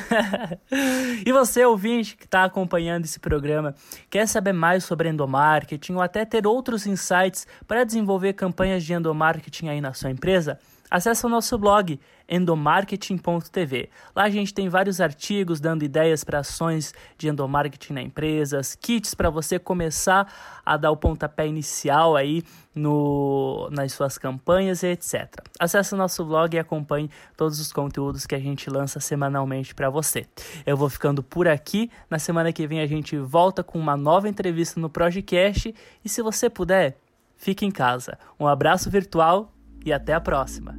e 1.25 1.33
você, 1.33 1.65
ouvinte, 1.65 2.17
que 2.17 2.25
está 2.25 2.43
acompanhando 2.43 3.05
esse 3.05 3.21
programa, 3.21 3.77
quer 4.11 4.27
saber 4.27 4.53
mais 4.53 4.83
sobre 4.83 5.09
endomarketing 5.09 5.95
ou 5.95 6.03
até 6.03 6.25
ter 6.25 6.49
outros 6.49 6.85
insights 6.85 7.47
para 7.67 7.85
desenvolver 7.85 8.33
campanhas 8.33 8.83
de 8.83 8.93
endomarketing 8.93 9.69
aí 9.69 9.81
na 9.81 9.93
sua 9.93 10.11
empresa? 10.11 10.59
Acesse 10.93 11.25
o 11.25 11.29
nosso 11.31 11.57
blog 11.57 11.99
endomarketing.tv. 12.29 13.89
Lá 14.15 14.25
a 14.25 14.29
gente 14.29 14.53
tem 14.53 14.69
vários 14.69 15.01
artigos 15.01 15.59
dando 15.59 15.85
ideias 15.85 16.23
para 16.23 16.41
ações 16.41 16.93
de 17.17 17.29
endomarketing 17.29 17.95
na 17.95 18.03
empresas, 18.03 18.75
kits 18.75 19.15
para 19.15 19.31
você 19.31 19.59
começar 19.59 20.31
a 20.63 20.77
dar 20.77 20.91
o 20.91 20.97
pontapé 20.99 21.47
inicial 21.47 22.15
aí 22.15 22.43
no, 22.75 23.71
nas 23.73 23.95
suas 23.95 24.19
campanhas 24.19 24.83
e 24.83 24.89
etc. 24.89 25.35
Acesse 25.59 25.95
o 25.95 25.97
nosso 25.97 26.27
blog 26.27 26.55
e 26.55 26.59
acompanhe 26.59 27.11
todos 27.39 27.59
os 27.59 27.73
conteúdos 27.73 28.27
que 28.27 28.35
a 28.35 28.39
gente 28.39 28.69
lança 28.69 29.01
semanalmente 29.01 29.75
para 29.75 29.89
você. 29.89 30.27
Eu 30.67 30.77
vou 30.77 30.91
ficando 30.91 31.23
por 31.23 31.49
aqui. 31.49 31.91
Na 32.11 32.19
semana 32.19 32.53
que 32.53 32.67
vem 32.67 32.81
a 32.81 32.87
gente 32.87 33.17
volta 33.17 33.65
com 33.65 33.79
uma 33.79 33.97
nova 33.97 34.29
entrevista 34.29 34.79
no 34.79 34.91
Projecast 34.91 35.75
e 36.05 36.09
se 36.11 36.21
você 36.21 36.51
puder, 36.51 36.99
fique 37.35 37.65
em 37.65 37.71
casa. 37.71 38.19
Um 38.39 38.47
abraço 38.47 38.91
virtual 38.91 39.52
e 39.85 39.93
até 39.93 40.13
a 40.15 40.21
próxima. 40.21 40.79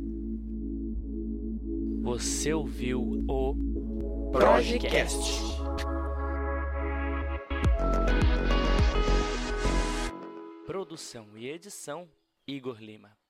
Você 2.01 2.53
ouviu 2.53 3.01
o 3.27 4.29
Projecast. 4.31 5.53
Produção 10.65 11.27
e 11.35 11.47
edição 11.47 12.07
Igor 12.47 12.77
Lima. 12.81 13.22